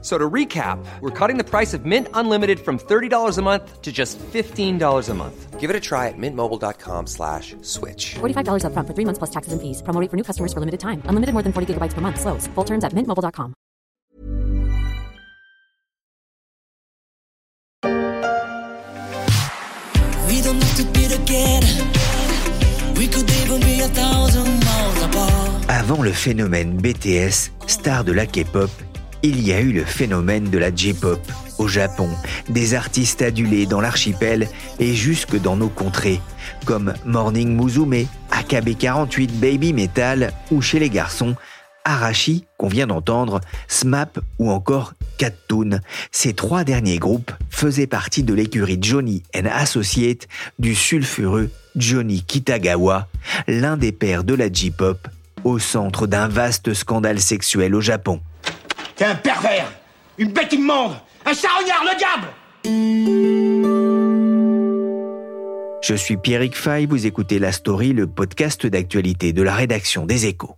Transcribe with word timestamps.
So 0.00 0.16
to 0.16 0.30
recap, 0.30 0.78
we're 1.00 1.10
cutting 1.10 1.38
the 1.38 1.44
price 1.44 1.74
of 1.74 1.84
Mint 1.84 2.06
Unlimited 2.14 2.60
from 2.60 2.78
$30 2.78 3.36
a 3.36 3.42
month 3.42 3.82
to 3.82 3.90
just 3.90 4.16
$15 4.18 5.08
a 5.08 5.14
month. 5.14 5.58
Give 5.58 5.70
it 5.70 5.74
a 5.74 5.80
try 5.80 6.06
at 6.06 6.14
mintmobile.com 6.16 7.08
slash 7.08 7.56
switch. 7.62 8.14
$45 8.20 8.62
upfront 8.62 8.86
for 8.86 8.94
three 8.94 9.04
months 9.04 9.18
plus 9.18 9.30
taxes 9.30 9.52
and 9.52 9.60
fees. 9.60 9.82
Promo 9.82 10.00
rate 10.00 10.08
for 10.08 10.16
new 10.16 10.22
customers 10.22 10.52
for 10.52 10.60
limited 10.60 10.78
time. 10.78 11.02
Unlimited 11.06 11.32
more 11.32 11.42
than 11.42 11.52
40 11.52 11.74
gigabytes 11.74 11.94
per 11.94 12.00
month. 12.00 12.20
Slows. 12.20 12.46
Full 12.54 12.64
terms 12.64 12.84
at 12.84 12.92
mintmobile.com. 12.92 13.54
We 20.28 20.42
don't 20.42 20.62
have 20.62 20.76
to 20.76 20.84
be 20.94 21.08
together. 21.08 21.66
We 22.96 23.08
could 23.08 23.30
even 23.42 23.60
be 23.60 23.80
a 23.80 23.88
thousand 23.88 24.46
miles 24.64 25.02
apart. 25.02 25.48
Avant 25.68 26.02
le 26.02 26.12
phénomène 26.12 26.76
BTS, 26.80 27.50
star 27.66 28.04
de 28.04 28.12
la 28.12 28.26
K-pop, 28.26 28.70
il 29.22 29.46
y 29.46 29.52
a 29.52 29.60
eu 29.60 29.72
le 29.72 29.84
phénomène 29.84 30.50
de 30.50 30.58
la 30.58 30.74
J-pop 30.74 31.20
au 31.58 31.66
Japon, 31.66 32.08
des 32.48 32.74
artistes 32.74 33.22
adulés 33.22 33.66
dans 33.66 33.80
l'archipel 33.80 34.48
et 34.78 34.94
jusque 34.94 35.40
dans 35.40 35.56
nos 35.56 35.68
contrées, 35.68 36.20
comme 36.64 36.94
Morning 37.04 37.60
Musume, 37.60 38.06
AKB48 38.30 39.30
Baby 39.40 39.72
Metal 39.72 40.32
ou 40.50 40.62
chez 40.62 40.78
les 40.78 40.90
garçons, 40.90 41.34
Arashi, 41.84 42.44
qu'on 42.58 42.68
vient 42.68 42.86
d'entendre, 42.86 43.40
SMAP 43.66 44.20
ou 44.38 44.50
encore 44.50 44.94
Cattoon. 45.16 45.80
Ces 46.12 46.34
trois 46.34 46.62
derniers 46.62 46.98
groupes 46.98 47.32
faisaient 47.50 47.86
partie 47.86 48.22
de 48.22 48.34
l'écurie 48.34 48.78
Johnny 48.80 49.22
and 49.34 49.46
Associate 49.50 50.28
du 50.58 50.74
sulfureux 50.74 51.50
Johnny 51.76 52.22
Kitagawa, 52.22 53.08
l'un 53.46 53.76
des 53.76 53.92
pères 53.92 54.24
de 54.24 54.34
la 54.34 54.52
J-pop, 54.52 55.08
au 55.44 55.58
centre 55.58 56.06
d'un 56.06 56.28
vaste 56.28 56.74
scandale 56.74 57.20
sexuel 57.20 57.74
au 57.74 57.80
Japon. 57.80 58.20
T'es 58.98 59.04
un 59.04 59.14
pervers, 59.14 59.70
une 60.18 60.32
bête 60.32 60.52
immonde, 60.52 60.96
un 61.24 61.32
charognard, 61.32 61.84
le 61.84 61.96
diable 61.96 62.26
Je 65.80 65.94
suis 65.94 66.16
Pierrick 66.16 66.56
Fay, 66.56 66.86
vous 66.86 67.06
écoutez 67.06 67.38
La 67.38 67.52
Story, 67.52 67.92
le 67.92 68.08
podcast 68.08 68.66
d'actualité 68.66 69.32
de 69.32 69.42
la 69.42 69.54
rédaction 69.54 70.04
des 70.04 70.26
Échos. 70.26 70.56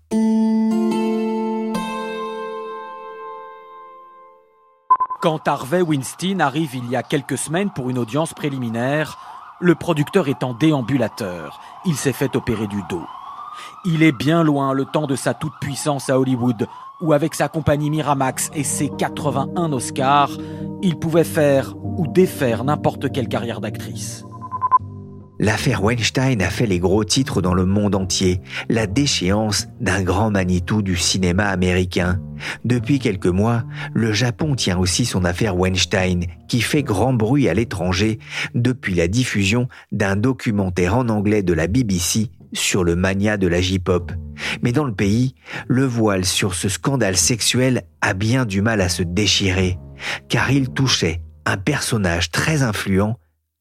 Quand 5.20 5.46
Harvey 5.46 5.82
Weinstein 5.82 6.40
arrive 6.40 6.74
il 6.74 6.88
y 6.88 6.96
a 6.96 7.02
quelques 7.02 7.36
semaines 7.36 7.68
pour 7.68 7.90
une 7.90 7.98
audience 7.98 8.32
préliminaire, 8.32 9.18
le 9.60 9.74
producteur 9.74 10.28
est 10.28 10.42
en 10.42 10.54
déambulateur. 10.54 11.60
Il 11.84 11.96
s'est 11.96 12.14
fait 12.14 12.34
opérer 12.36 12.68
du 12.68 12.80
dos. 12.88 13.04
Il 13.84 14.02
est 14.02 14.12
bien 14.12 14.42
loin 14.42 14.72
le 14.72 14.84
temps 14.84 15.06
de 15.06 15.16
sa 15.16 15.34
toute-puissance 15.34 16.10
à 16.10 16.18
Hollywood, 16.18 16.66
où 17.00 17.12
avec 17.12 17.34
sa 17.34 17.48
compagnie 17.48 17.90
Miramax 17.90 18.50
et 18.54 18.64
ses 18.64 18.90
81 18.90 19.72
Oscars, 19.72 20.30
il 20.82 20.96
pouvait 20.98 21.24
faire 21.24 21.74
ou 21.82 22.06
défaire 22.06 22.64
n'importe 22.64 23.10
quelle 23.12 23.28
carrière 23.28 23.60
d'actrice. 23.60 24.24
L'affaire 25.42 25.82
Weinstein 25.82 26.42
a 26.42 26.50
fait 26.50 26.66
les 26.66 26.78
gros 26.78 27.02
titres 27.02 27.40
dans 27.40 27.54
le 27.54 27.64
monde 27.64 27.94
entier, 27.94 28.42
la 28.68 28.86
déchéance 28.86 29.68
d'un 29.80 30.02
grand 30.02 30.30
Manitou 30.30 30.82
du 30.82 30.96
cinéma 30.96 31.46
américain. 31.46 32.20
Depuis 32.66 32.98
quelques 32.98 33.24
mois, 33.24 33.64
le 33.94 34.12
Japon 34.12 34.54
tient 34.54 34.76
aussi 34.76 35.06
son 35.06 35.24
affaire 35.24 35.56
Weinstein, 35.56 36.26
qui 36.46 36.60
fait 36.60 36.82
grand 36.82 37.14
bruit 37.14 37.48
à 37.48 37.54
l'étranger 37.54 38.18
depuis 38.54 38.94
la 38.94 39.08
diffusion 39.08 39.66
d'un 39.92 40.14
documentaire 40.14 40.94
en 40.94 41.08
anglais 41.08 41.42
de 41.42 41.54
la 41.54 41.68
BBC 41.68 42.30
sur 42.52 42.84
le 42.84 42.96
mania 42.96 43.36
de 43.36 43.46
la 43.46 43.60
J-pop. 43.60 44.12
Mais 44.62 44.72
dans 44.72 44.84
le 44.84 44.94
pays, 44.94 45.34
le 45.68 45.84
voile 45.84 46.24
sur 46.24 46.54
ce 46.54 46.68
scandale 46.68 47.16
sexuel 47.16 47.82
a 48.00 48.14
bien 48.14 48.44
du 48.44 48.62
mal 48.62 48.80
à 48.80 48.88
se 48.88 49.02
déchirer, 49.02 49.78
car 50.28 50.50
il 50.50 50.70
touchait 50.70 51.22
un 51.46 51.56
personnage 51.56 52.30
très 52.30 52.62
influent, 52.62 53.16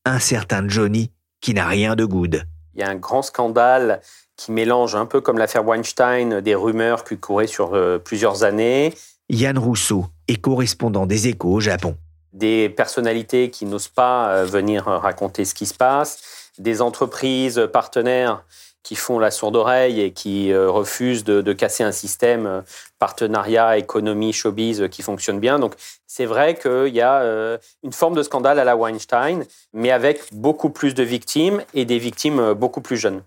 un 0.06 0.20
certain 0.20 0.68
Johnny 0.68 1.12
qui 1.42 1.54
n'a 1.54 1.68
rien 1.68 1.96
de 1.96 2.06
good. 2.06 2.44
Il 2.74 2.82
y 2.82 2.84
a 2.84 2.90
un 2.90 2.96
grand 2.96 3.22
scandale 3.22 4.02
qui 4.36 4.52
mélange 4.52 4.96
un 4.96 5.06
peu 5.06 5.22
comme 5.22 5.38
l'affaire 5.38 5.66
Weinstein, 5.66 6.42
des 6.42 6.56
rumeurs 6.56 7.04
qui 7.04 7.18
couraient 7.18 7.48
sur 7.48 7.74
euh, 7.74 7.98
plusieurs 7.98 8.44
années. 8.44 8.94
Yann 9.30 9.58
Rousseau 9.58 10.06
est 10.28 10.42
correspondant 10.42 11.06
des 11.06 11.28
échos 11.28 11.54
au 11.54 11.60
Japon. 11.60 11.98
Des 12.32 12.70
personnalités 12.70 13.50
qui 13.50 13.66
n'osent 13.66 13.90
pas 13.90 14.30
euh, 14.30 14.46
venir 14.46 14.86
raconter 14.86 15.44
ce 15.46 15.54
qui 15.54 15.66
se 15.66 15.74
passe, 15.74 16.52
des 16.58 16.82
entreprises 16.82 17.68
partenaires 17.72 18.44
qui 18.90 18.96
font 18.96 19.20
la 19.20 19.30
sourde 19.30 19.56
oreille 19.56 20.02
et 20.02 20.14
qui 20.14 20.52
euh, 20.52 20.68
refusent 20.68 21.24
de, 21.24 21.54
casser 21.54 21.84
un 21.84 21.92
système 21.92 22.48
euh, 22.48 22.62
partenariat, 22.98 23.78
économie, 23.78 24.34
showbiz 24.34 24.82
euh, 24.82 24.88
qui 24.88 25.04
fonctionne 25.04 25.40
bien. 25.40 25.60
Donc 25.60 25.76
c'est 26.08 26.26
vrai 26.26 26.56
qu'il 26.56 26.96
y 26.96 27.02
a 27.02 27.60
une 27.84 27.92
forme 27.92 28.16
de 28.16 28.24
scandale 28.24 28.58
à 28.58 28.64
la 28.64 28.76
Weinstein, 28.76 29.46
mais 29.74 29.92
avec 29.92 30.22
beaucoup 30.32 30.72
plus 30.72 30.96
de 30.96 31.04
victimes 31.04 31.62
et 31.76 31.86
des 31.86 32.00
victimes 32.00 32.54
beaucoup 32.56 32.82
plus 32.82 32.98
jeunes. 32.98 33.22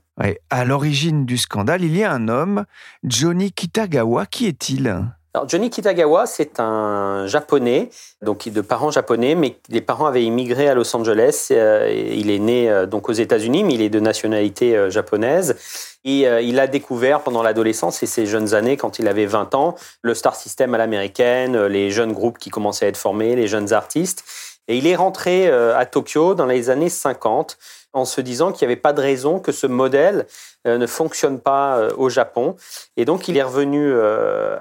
À 0.51 0.65
l'origine 0.65 1.27
du 1.27 1.39
scandale, 1.39 1.85
il 1.85 1.97
y 1.97 2.03
a 2.03 2.11
un 2.11 2.27
homme, 2.27 2.65
Johnny 3.05 3.53
Kitagawa. 3.53 4.27
Qui 4.27 4.49
est-il? 4.49 5.13
Alors 5.35 5.49
Johnny 5.49 5.71
Kitagawa, 5.71 6.27
c'est 6.27 6.61
un 6.61 7.27
japonais, 7.27 7.89
donc 8.21 8.47
de 8.47 8.61
parents 8.61 8.91
japonais, 8.91 9.35
mais 9.35 9.57
les 9.71 9.81
parents 9.81 10.05
avaient 10.05 10.25
immigré 10.25 10.69
à 10.69 10.75
Los 10.75 10.95
Angeles. 10.95 11.47
il 11.51 12.31
est 12.31 12.39
né 12.39 12.87
donc 12.87 13.09
aux 13.09 13.15
États-Unis, 13.15 13.65
mais 13.65 13.73
il 13.73 13.81
est 13.81 13.89
de 13.89 14.01
nationalité 14.01 14.91
japonaise. 14.91 15.57
Et 16.05 16.27
il 16.27 16.61
a 16.61 16.67
découvert 16.67 17.21
pendant 17.21 17.43
l'adolescence 17.43 18.03
et 18.03 18.07
ses 18.07 18.27
jeunes 18.27 18.53
années, 18.53 18.77
quand 18.77 18.99
il 18.99 19.09
avait 19.09 19.25
20 19.25 19.55
ans, 19.55 19.75
le 20.03 20.15
star 20.15 20.37
system 20.37 20.75
à 20.75 20.79
l'américaine, 20.79 21.65
les 21.65 21.91
jeunes 21.91 22.13
groupes 22.13 22.39
qui 22.39 22.51
commençaient 22.51 22.85
à 22.85 22.89
être 22.89 22.99
formés, 22.99 23.35
les 23.35 23.49
jeunes 23.49 23.73
artistes. 23.73 24.25
Et 24.69 24.79
il 24.79 24.87
est 24.87 24.97
rentré 24.97 25.49
à 25.51 25.85
Tokyo 25.87 26.35
dans 26.35 26.47
les 26.47 26.71
années 26.71 26.89
50 26.89 27.59
en 27.93 28.05
se 28.05 28.21
disant 28.21 28.53
qu'il 28.53 28.67
n'y 28.67 28.73
avait 28.73 28.81
pas 28.81 28.93
de 28.93 29.01
raison 29.01 29.39
que 29.39 29.53
ce 29.53 29.67
modèle 29.67 30.27
ne 30.65 30.87
fonctionne 30.87 31.41
pas 31.41 31.89
au 31.97 32.09
Japon. 32.09 32.57
Et 32.97 33.05
donc, 33.05 33.29
il 33.29 33.37
est 33.37 33.43
revenu 33.43 33.93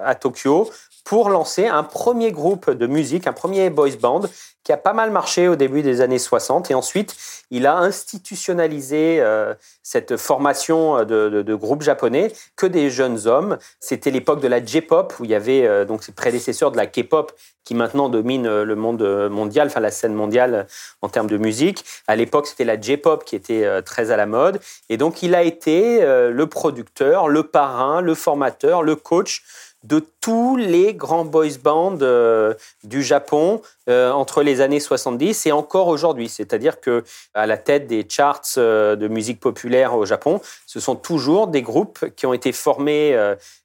à 0.04 0.16
Tokyo 0.16 0.70
pour 1.04 1.30
lancer 1.30 1.68
un 1.68 1.84
premier 1.84 2.32
groupe 2.32 2.70
de 2.70 2.88
musique, 2.88 3.28
un 3.28 3.34
premier 3.34 3.70
boys 3.70 3.98
band 4.00 4.22
qui 4.64 4.72
a 4.72 4.78
pas 4.78 4.94
mal 4.94 5.10
marché 5.10 5.48
au 5.48 5.56
début 5.56 5.82
des 5.82 6.02
années 6.02 6.20
60 6.20 6.70
et 6.70 6.76
ensuite 6.76 7.16
il 7.50 7.66
a 7.66 7.78
institutionnalisé 7.78 9.18
euh, 9.20 9.56
cette 9.82 10.18
formation 10.18 11.00
de, 11.00 11.30
de, 11.30 11.42
de, 11.42 11.56
groupe 11.56 11.82
japonais 11.82 12.32
que 12.56 12.68
des 12.68 12.92
jeunes 12.92 13.28
hommes. 13.28 13.58
C'était 13.80 14.12
l'époque 14.12 14.40
de 14.40 14.48
la 14.48 14.64
J-pop 14.64 15.14
où 15.20 15.26
il 15.26 15.32
y 15.32 15.36
avait 15.36 15.66
euh, 15.66 15.84
donc 15.84 16.04
ses 16.04 16.12
prédécesseurs 16.12 16.72
de 16.72 16.78
la 16.78 16.86
K-pop 16.86 17.34
qui 17.64 17.76
maintenant 17.76 18.10
domine 18.10 18.62
le 18.64 18.76
monde 18.76 19.30
mondial, 19.30 19.68
enfin 19.68 19.80
la 19.80 19.92
scène 19.92 20.14
mondiale 20.14 20.68
en 21.02 21.10
termes 21.10 21.28
de 21.28 21.38
musique. 21.38 21.86
À 22.08 22.16
l'époque, 22.16 22.48
c'était 22.48 22.66
la 22.66 22.80
J-pop 22.80 23.24
qui 23.24 23.36
était 23.36 23.66
euh, 23.66 23.82
très 23.82 24.12
à 24.12 24.18
la 24.18 24.26
mode 24.26 24.60
et 24.90 24.98
donc 24.98 25.24
il 25.24 25.36
a 25.36 25.44
été 25.44 26.04
euh, 26.04 26.32
le 26.32 26.48
producteur, 26.48 27.28
le 27.28 27.44
parrain, 27.44 28.02
le 28.02 28.16
formateur, 28.16 28.84
le 28.84 28.96
coach 28.96 29.44
de 29.84 30.00
tous 30.22 30.58
les 30.58 30.94
grands 30.94 31.26
boys 31.26 31.58
bands 31.64 31.98
euh, 32.02 32.54
du 32.84 33.02
Japon 33.02 33.62
euh, 33.90 34.12
entre 34.12 34.44
les 34.44 34.62
années 34.62 34.80
70 34.80 35.48
et 35.48 35.52
encore 35.52 35.88
aujourd'hui. 35.88 36.30
C'est-à-dire 36.30 36.80
que 36.80 37.04
à 37.34 37.48
la 37.48 37.58
tête 37.58 37.88
des 37.88 38.06
charts 38.08 38.42
euh, 38.58 38.96
de 38.96 39.08
musique 39.08 39.40
populaire 39.40 39.96
au 39.96 40.06
Japon, 40.06 40.40
ce 40.68 40.80
sont 40.80 40.96
toujours 40.96 41.48
des 41.48 41.64
groupes 41.64 42.06
qui 42.16 42.26
ont 42.26 42.34
été 42.34 42.52
formés 42.52 43.18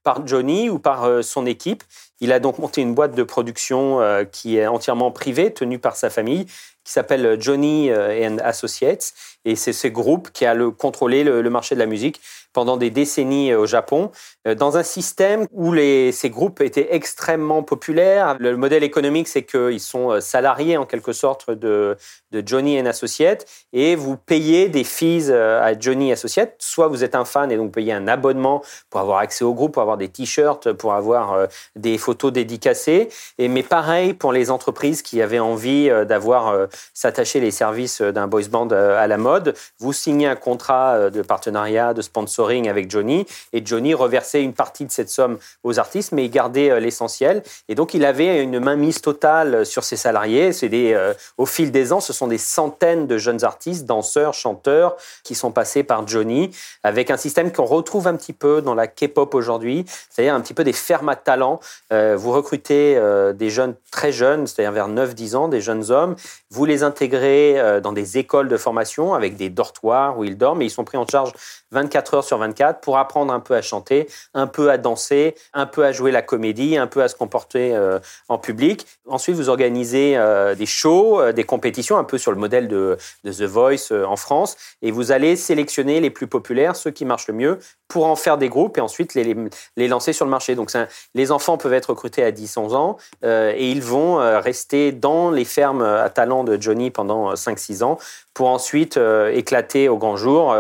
par 0.03 0.27
Johnny 0.27 0.71
ou 0.71 0.79
par 0.79 1.23
son 1.23 1.47
équipe. 1.47 1.85
Il 2.21 2.33
a 2.33 2.41
donc 2.41 2.59
monté 2.59 2.81
une 2.81 2.95
boîte 2.95 3.15
de 3.15 3.23
production 3.23 4.01
qui 4.33 4.57
est 4.57 4.67
entièrement 4.67 5.11
privée, 5.11 5.53
tenue 5.53 5.79
par 5.79 5.97
sa 5.97 6.11
famille, 6.11 6.47
qui 6.87 6.93
s'appelle 6.93 7.37
Johnny 7.41 7.91
and 7.93 8.39
Associates. 8.45 9.13
Et 9.45 9.57
c'est 9.57 9.73
ce 9.73 9.89
groupe 9.89 10.31
qui 10.33 10.47
a 10.47 10.55
le, 10.55 10.71
contrôlé 10.71 11.25
le, 11.25 11.51
marché 11.51 11.75
de 11.75 11.81
la 11.81 11.87
musique 11.87 12.21
pendant 12.53 12.77
des 12.77 12.91
décennies 12.91 13.55
au 13.55 13.67
Japon, 13.67 14.11
dans 14.57 14.79
un 14.79 14.83
système 14.83 15.47
où 15.53 15.73
les, 15.73 16.11
ces 16.11 16.31
groupes 16.31 16.63
étaient 16.63 16.95
extrêmement 16.95 17.63
populaires. 17.63 18.37
Le 18.41 18.57
modèle 18.57 18.83
économique, 18.83 19.29
c'est 19.29 19.43
qu'ils 19.43 19.79
sont 19.79 20.21
salariés 20.21 20.79
en 20.79 20.87
quelque 20.87 21.13
sorte 21.13 21.51
de, 21.51 21.97
de 22.33 22.43
Johnny 22.45 22.81
and 22.81 22.87
Associates 22.87 23.47
et 23.73 23.95
vous 23.95 24.17
payez 24.17 24.69
des 24.69 24.85
fees 24.85 25.31
à 25.31 25.79
Johnny 25.79 26.13
Associates. 26.13 26.55
Soit 26.59 26.89
vous 26.89 27.05
êtes 27.05 27.15
un 27.15 27.27
fan 27.27 27.53
et 27.53 27.57
donc 27.57 27.73
payez 27.73 27.93
un 27.93 28.09
abonnement 28.09 28.63
pour 28.89 29.01
avoir 29.01 29.19
accès 29.19 29.45
au 29.45 29.53
groupe, 29.53 29.73
pour 29.73 29.83
avoir 29.83 29.99
des 29.99 30.09
t-shirts, 30.09 30.73
pour 30.73 30.95
avoir 30.95 31.49
des 31.77 31.99
photos 31.99 32.33
dédicacées. 32.33 33.11
Et, 33.39 33.49
mais 33.49 33.63
pareil 33.63 34.15
pour 34.15 34.33
les 34.33 34.51
entreprises 34.51 35.03
qui 35.03 35.21
avaient 35.21 35.39
envie 35.39 35.91
d'avoir 36.07 36.69
s'attacher 36.95 37.41
les 37.41 37.51
services 37.51 38.01
d'un 38.01 38.27
boys 38.27 38.49
band 38.51 38.69
à 38.69 39.07
la 39.07 39.19
mode. 39.19 39.55
Vous 39.79 39.93
signez 39.93 40.27
un 40.27 40.37
contrat 40.37 41.11
de 41.11 41.23
partenariat, 41.23 41.95
de 41.95 42.03
sponsoring 42.03 42.69
avec 42.69 42.91
Johnny. 42.91 43.27
Et 43.53 43.65
Johnny 43.65 43.95
reversait 43.95 44.43
une 44.43 44.53
partie 44.53 44.85
de 44.85 44.93
cette 44.93 45.11
somme 45.11 45.39
aux 45.65 45.79
artistes, 45.79 46.13
mais 46.13 46.25
il 46.25 46.31
gardait 46.31 46.71
euh, 46.71 46.81
l'essentiel. 46.81 47.43
Et 47.69 47.75
donc, 47.75 47.95
il 47.95 48.05
avait 48.05 48.43
une 48.43 48.61
mainmise 48.61 49.01
totale 49.01 49.67
sur 49.67 49.85
ses 49.85 49.97
salariés. 49.97 50.53
C'est 50.53 50.69
des, 50.69 50.93
euh, 50.93 51.15
au 51.39 51.47
fil 51.47 51.71
des 51.71 51.93
ans, 51.93 52.01
ce 52.01 52.13
sont 52.13 52.29
des 52.29 52.39
centaines 52.39 53.07
de 53.07 53.19
jeunes 53.19 53.45
artistes, 53.45 53.85
danseurs, 53.85 54.35
chanteurs, 54.35 54.97
qui 55.25 55.35
sont 55.35 55.51
passés 55.51 55.83
par 55.83 56.07
Johnny, 56.07 56.51
avec 56.83 57.11
un 57.11 57.17
système 57.17 57.53
qu'on 57.53 57.65
retrouve 57.65 58.07
un 58.07 58.17
petit 58.17 58.33
peu 58.33 58.63
dans 58.63 58.75
la 58.75 58.87
K-pop 58.87 59.35
aujourd'hui, 59.35 59.85
c'est-à-dire 60.11 60.35
un 60.35 60.41
petit 60.41 60.55
peu 60.55 60.65
des 60.65 60.73
fermes 60.73 61.09
à 61.09 61.17
talent. 61.17 61.61
Euh, 61.93 62.17
vous 62.17 62.33
recrutez 62.33 63.01
des 63.35 63.51
jeunes 63.51 63.75
très 63.91 64.13
jeunes, 64.13 64.47
c'est-à-dire 64.47 64.73
vers 64.73 64.89
9-10 64.89 65.37
ans, 65.37 65.49
des 65.49 65.61
jeunes 65.61 65.91
hommes. 65.91 66.17
Vous 66.51 66.65
les 66.67 66.83
intégrez 66.83 67.81
dans 67.83 67.93
des 67.93 68.19
écoles 68.19 68.49
de 68.49 68.57
formation 68.57 69.15
avec 69.15 69.37
des 69.37 69.49
dortoirs 69.49 70.19
où 70.19 70.25
ils 70.25 70.37
dorment 70.37 70.63
et 70.63 70.67
ils 70.67 70.71
sont 70.71 70.85
pris 70.85 70.99
en 70.99 71.07
charge 71.07 71.33
24 71.73 72.15
heures 72.15 72.25
sur 72.25 72.39
24 72.39 72.81
pour 72.81 72.99
apprendre 72.99 73.33
un 73.33 73.41
peu 73.41 73.55
à 73.55 73.63
chanter, 73.63 74.09
un 74.35 74.47
peu 74.47 74.71
à 74.71 74.79
danser, 74.79 75.35
un 75.53 75.67
peu 75.67 75.85
à 75.85 75.93
jouer 75.93 76.11
la 76.11 76.23
comédie, 76.23 76.77
un 76.77 76.87
peu 76.87 77.03
à 77.03 77.09
se 77.09 77.15
comporter 77.15 77.75
euh, 77.75 77.99
en 78.29 78.39
public. 78.39 78.87
Ensuite, 79.07 79.37
vous 79.37 79.49
organisez 79.49 80.17
euh, 80.17 80.55
des 80.55 80.67
shows, 80.67 81.21
euh, 81.21 81.33
des 81.33 81.45
compétitions, 81.45 81.99
un 81.99 82.05
peu 82.05 82.19
sur 82.19 82.33
le 82.33 82.39
modèle 82.39 82.69
de 82.69 82.97
The 83.25 83.43
Voice 83.43 83.93
en 83.93 84.17
France, 84.17 84.57
et 84.83 84.91
vous 84.91 85.13
allez 85.13 85.37
sélectionner 85.37 86.01
les 86.01 86.11
plus 86.11 86.27
populaires, 86.27 86.77
ceux 86.77 86.91
qui 86.91 87.05
marchent 87.05 87.29
le 87.29 87.35
mieux, 87.35 87.59
pour 87.89 88.07
en 88.07 88.17
faire 88.17 88.39
des 88.39 88.49
groupes 88.49 88.79
et 88.79 88.81
ensuite 88.81 89.15
les, 89.15 89.37
les, 89.77 89.89
lancer 89.89 90.13
sur 90.13 90.25
le 90.25 90.31
marché. 90.31 90.55
Donc, 90.55 90.71
les 91.15 91.33
enfants 91.33 91.57
peuvent 91.57 91.73
être 91.73 91.91
recrutés 91.91 92.25
à 92.25 92.31
10-11 92.31 92.75
ans 92.75 92.97
et 93.23 93.71
ils 93.71 93.83
vont 93.83 94.17
rester 94.41 94.93
dans 94.93 95.31
les 95.31 95.45
fermes 95.45 95.83
à 95.83 96.09
talent 96.11 96.45
de 96.45 96.61
Johnny 96.61 96.91
pendant 96.91 97.35
5-6 97.35 97.85
ans 97.85 97.99
pour 98.35 98.49
ensuite 98.49 99.01
éclater 99.33 99.89
au 99.89 99.97
grand 99.97 100.17
jour 100.17 100.55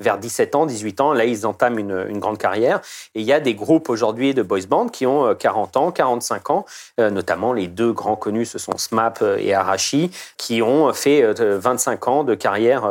vers 0.00 0.18
17 0.18 0.54
ans, 0.54 0.66
18 0.66 1.00
ans. 1.00 1.12
Là, 1.12 1.24
ils 1.24 1.46
entament 1.46 1.78
une, 1.78 2.06
une, 2.08 2.18
grande 2.18 2.36
carrière. 2.36 2.80
Et 3.14 3.20
il 3.20 3.26
y 3.26 3.32
a 3.32 3.40
des 3.40 3.54
groupes 3.54 3.88
aujourd'hui 3.88 4.34
de 4.34 4.42
boys 4.42 4.66
band 4.68 4.88
qui 4.88 5.06
ont 5.06 5.34
40 5.34 5.76
ans, 5.76 5.92
45 5.92 6.50
ans, 6.50 6.66
notamment 6.98 7.52
les 7.52 7.68
deux 7.68 7.92
grands 7.92 8.16
connus, 8.16 8.46
ce 8.46 8.58
sont 8.58 8.76
SMAP 8.76 9.24
et 9.38 9.54
Arashi, 9.54 10.10
qui 10.36 10.62
ont 10.62 10.92
fait 10.92 11.22
25 11.32 12.08
ans 12.08 12.24
de 12.24 12.34
carrière 12.34 12.90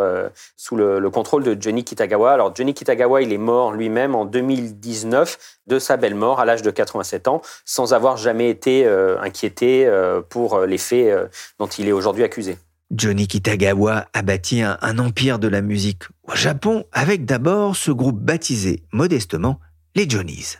sous 0.57 0.75
le, 0.75 0.99
le 0.99 1.09
contrôle 1.09 1.43
de 1.43 1.55
Johnny 1.59 1.83
Kitagawa. 1.83 2.31
Alors, 2.31 2.55
Johnny 2.55 2.73
Kitagawa, 2.73 3.21
il 3.21 3.33
est 3.33 3.37
mort 3.37 3.73
lui-même 3.81 4.15
en 4.15 4.25
2019 4.25 5.37
de 5.67 5.79
sa 5.79 5.97
belle 5.97 6.15
mort 6.15 6.39
à 6.39 6.45
l'âge 6.45 6.61
de 6.61 6.71
87 6.71 7.27
ans, 7.27 7.41
sans 7.65 7.93
avoir 7.93 8.17
jamais 8.17 8.49
été 8.49 8.87
inquiété 9.21 9.89
pour 10.29 10.61
les 10.61 10.77
faits 10.77 11.31
dont 11.59 11.67
il 11.67 11.87
est 11.87 11.91
aujourd'hui 11.91 12.23
accusé. 12.23 12.57
Johnny 12.91 13.27
Kitagawa 13.27 14.05
a 14.13 14.21
bâti 14.21 14.61
un, 14.61 14.77
un, 14.81 14.99
empire 14.99 15.39
de 15.39 15.47
la 15.47 15.61
musique 15.61 16.03
au 16.23 16.35
Japon 16.35 16.83
avec 16.91 17.23
d'abord 17.23 17.75
ce 17.75 17.89
groupe 17.91 18.19
baptisé 18.19 18.83
modestement 18.91 19.59
les 19.95 20.09
Johnnies. 20.09 20.57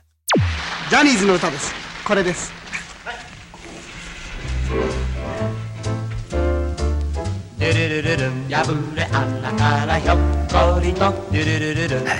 Johnnies 0.89 1.25
no 1.25 1.37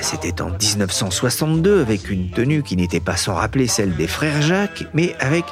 C'était 0.02 0.42
en 0.42 0.50
1962 0.50 1.81
avec 1.81 2.10
une 2.10 2.30
tenue 2.30 2.63
qui 2.63 2.75
n'était 2.75 3.00
pas 3.00 3.16
sans 3.16 3.36
rappeler 3.36 3.68
celle 3.68 3.96
des 3.96 4.08
frères 4.08 4.42
Jacques, 4.42 4.86
mais 4.94 5.16
avec 5.19 5.46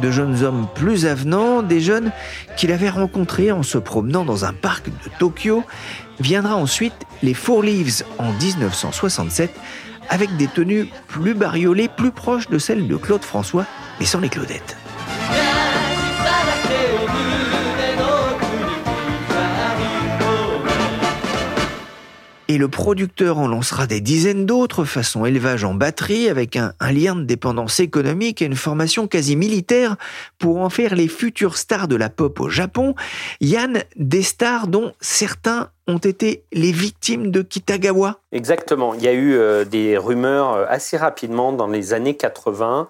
de 0.00 0.10
jeunes 0.10 0.42
hommes 0.42 0.66
plus 0.74 1.06
avenants, 1.06 1.62
des 1.62 1.80
jeunes 1.80 2.12
qu'il 2.56 2.72
avait 2.72 2.90
rencontrés 2.90 3.52
en 3.52 3.62
se 3.62 3.78
promenant 3.78 4.24
dans 4.24 4.44
un 4.44 4.52
parc 4.52 4.88
de 4.88 5.10
Tokyo. 5.18 5.64
Viendra 6.20 6.56
ensuite 6.56 6.94
les 7.22 7.34
Four 7.34 7.62
Leaves 7.62 8.04
en 8.18 8.32
1967 8.32 9.50
avec 10.10 10.36
des 10.36 10.48
tenues 10.48 10.88
plus 11.08 11.34
bariolées, 11.34 11.88
plus 11.88 12.10
proches 12.10 12.48
de 12.48 12.58
celles 12.58 12.86
de 12.86 12.96
Claude 12.96 13.24
François, 13.24 13.64
mais 13.98 14.06
sans 14.06 14.20
les 14.20 14.28
Claudettes. 14.28 14.76
Et 22.46 22.58
le 22.58 22.68
producteur 22.68 23.38
en 23.38 23.48
lancera 23.48 23.86
des 23.86 24.02
dizaines 24.02 24.44
d'autres, 24.44 24.84
façon 24.84 25.24
élevage 25.24 25.64
en 25.64 25.72
batterie, 25.72 26.28
avec 26.28 26.56
un, 26.56 26.74
lien 26.92 27.16
de 27.16 27.22
dépendance 27.22 27.80
économique 27.80 28.42
et 28.42 28.44
une 28.44 28.54
formation 28.54 29.06
quasi 29.06 29.34
militaire 29.34 29.96
pour 30.38 30.58
en 30.58 30.68
faire 30.68 30.94
les 30.94 31.08
futures 31.08 31.56
stars 31.56 31.88
de 31.88 31.96
la 31.96 32.10
pop 32.10 32.38
au 32.40 32.50
Japon. 32.50 32.94
Yann, 33.40 33.82
des 33.96 34.22
stars 34.22 34.66
dont 34.66 34.92
certains 35.00 35.70
ont 35.86 35.98
été 35.98 36.44
les 36.52 36.72
victimes 36.72 37.30
de 37.30 37.40
Kitagawa 37.40 38.20
Exactement. 38.32 38.92
Il 38.92 39.02
y 39.02 39.08
a 39.08 39.12
eu 39.12 39.34
euh, 39.34 39.64
des 39.64 39.96
rumeurs 39.96 40.52
euh, 40.52 40.64
assez 40.68 40.98
rapidement 40.98 41.52
dans 41.52 41.66
les 41.66 41.94
années 41.94 42.16
80 42.16 42.88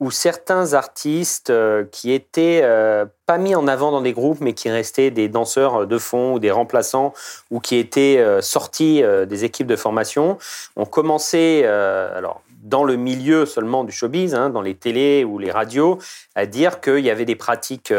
où 0.00 0.10
certains 0.10 0.72
artistes 0.72 1.50
euh, 1.50 1.84
qui 1.92 2.12
étaient 2.12 2.62
euh, 2.64 3.04
pas 3.26 3.36
mis 3.36 3.54
en 3.54 3.68
avant 3.68 3.92
dans 3.92 4.00
des 4.00 4.14
groupes, 4.14 4.40
mais 4.40 4.54
qui 4.54 4.70
restaient 4.70 5.10
des 5.10 5.28
danseurs 5.28 5.86
de 5.86 5.98
fond 5.98 6.34
ou 6.34 6.38
des 6.38 6.50
remplaçants, 6.50 7.12
ou 7.50 7.60
qui 7.60 7.76
étaient 7.76 8.16
euh, 8.18 8.40
sortis 8.40 9.02
des 9.28 9.44
équipes 9.44 9.66
de 9.66 9.76
formation, 9.76 10.38
ont 10.76 10.86
commencé, 10.86 11.64
alors 11.64 12.42
dans 12.62 12.84
le 12.84 12.96
milieu 12.96 13.46
seulement 13.46 13.84
du 13.84 13.92
showbiz, 13.92 14.34
hein, 14.34 14.50
dans 14.50 14.62
les 14.62 14.74
télés 14.74 15.24
ou 15.24 15.38
les 15.38 15.50
radios, 15.50 15.98
à 16.34 16.46
dire 16.46 16.80
qu'il 16.80 17.00
y 17.00 17.10
avait 17.10 17.24
des 17.24 17.36
pratiques 17.36 17.92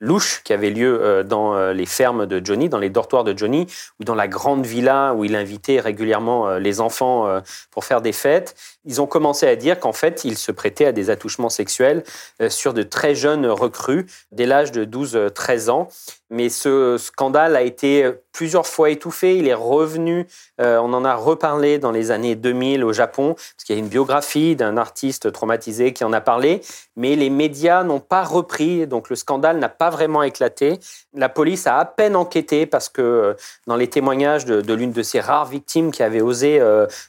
louches 0.00 0.42
qui 0.44 0.52
avaient 0.52 0.70
lieu 0.70 1.24
dans 1.24 1.72
les 1.72 1.86
fermes 1.86 2.26
de 2.26 2.44
Johnny, 2.44 2.68
dans 2.68 2.78
les 2.78 2.90
dortoirs 2.90 3.24
de 3.24 3.36
Johnny, 3.36 3.66
ou 4.00 4.04
dans 4.04 4.14
la 4.14 4.28
grande 4.28 4.66
villa 4.66 5.14
où 5.14 5.24
il 5.24 5.34
invitait 5.34 5.80
régulièrement 5.80 6.56
les 6.56 6.80
enfants 6.80 7.40
pour 7.70 7.84
faire 7.84 8.00
des 8.00 8.12
fêtes 8.12 8.54
ils 8.86 9.00
ont 9.00 9.06
commencé 9.06 9.46
à 9.46 9.56
dire 9.56 9.78
qu'en 9.80 9.92
fait, 9.92 10.24
ils 10.24 10.38
se 10.38 10.52
prêtaient 10.52 10.86
à 10.86 10.92
des 10.92 11.10
attouchements 11.10 11.48
sexuels 11.48 12.04
euh, 12.40 12.48
sur 12.48 12.72
de 12.72 12.82
très 12.82 13.14
jeunes 13.14 13.46
recrues, 13.46 14.06
dès 14.30 14.46
l'âge 14.46 14.72
de 14.72 14.84
12-13 14.84 15.70
ans. 15.70 15.88
Mais 16.30 16.48
ce 16.48 16.96
scandale 16.98 17.54
a 17.56 17.62
été 17.62 18.10
plusieurs 18.32 18.66
fois 18.66 18.90
étouffé. 18.90 19.36
Il 19.36 19.46
est 19.48 19.54
revenu, 19.54 20.26
euh, 20.60 20.78
on 20.78 20.92
en 20.92 21.04
a 21.04 21.14
reparlé 21.14 21.78
dans 21.78 21.90
les 21.90 22.10
années 22.10 22.34
2000 22.36 22.84
au 22.84 22.92
Japon, 22.92 23.34
parce 23.34 23.64
qu'il 23.64 23.75
y 23.76 23.80
a 23.80 23.84
une 23.84 23.88
biographie 23.88 24.56
d'un 24.56 24.76
artiste 24.76 25.32
traumatisé 25.32 25.92
qui 25.92 26.04
en 26.04 26.12
a 26.12 26.20
parlé, 26.20 26.60
mais 26.96 27.16
les 27.16 27.30
médias 27.30 27.84
n'ont 27.84 28.00
pas 28.00 28.24
repris, 28.24 28.86
donc 28.86 29.10
le 29.10 29.16
scandale 29.16 29.58
n'a 29.58 29.68
pas 29.68 29.90
vraiment 29.90 30.22
éclaté. 30.22 30.78
La 31.14 31.28
police 31.28 31.66
a 31.66 31.78
à 31.78 31.84
peine 31.84 32.16
enquêté 32.16 32.66
parce 32.66 32.88
que 32.88 33.02
euh, 33.02 33.34
dans 33.66 33.76
les 33.76 33.88
témoignages 33.88 34.44
de, 34.44 34.74
l'une 34.74 34.92
de 34.92 35.02
ces 35.02 35.20
rares 35.20 35.46
victimes 35.46 35.90
qui 35.90 36.02
avait 36.02 36.20
osé 36.20 36.60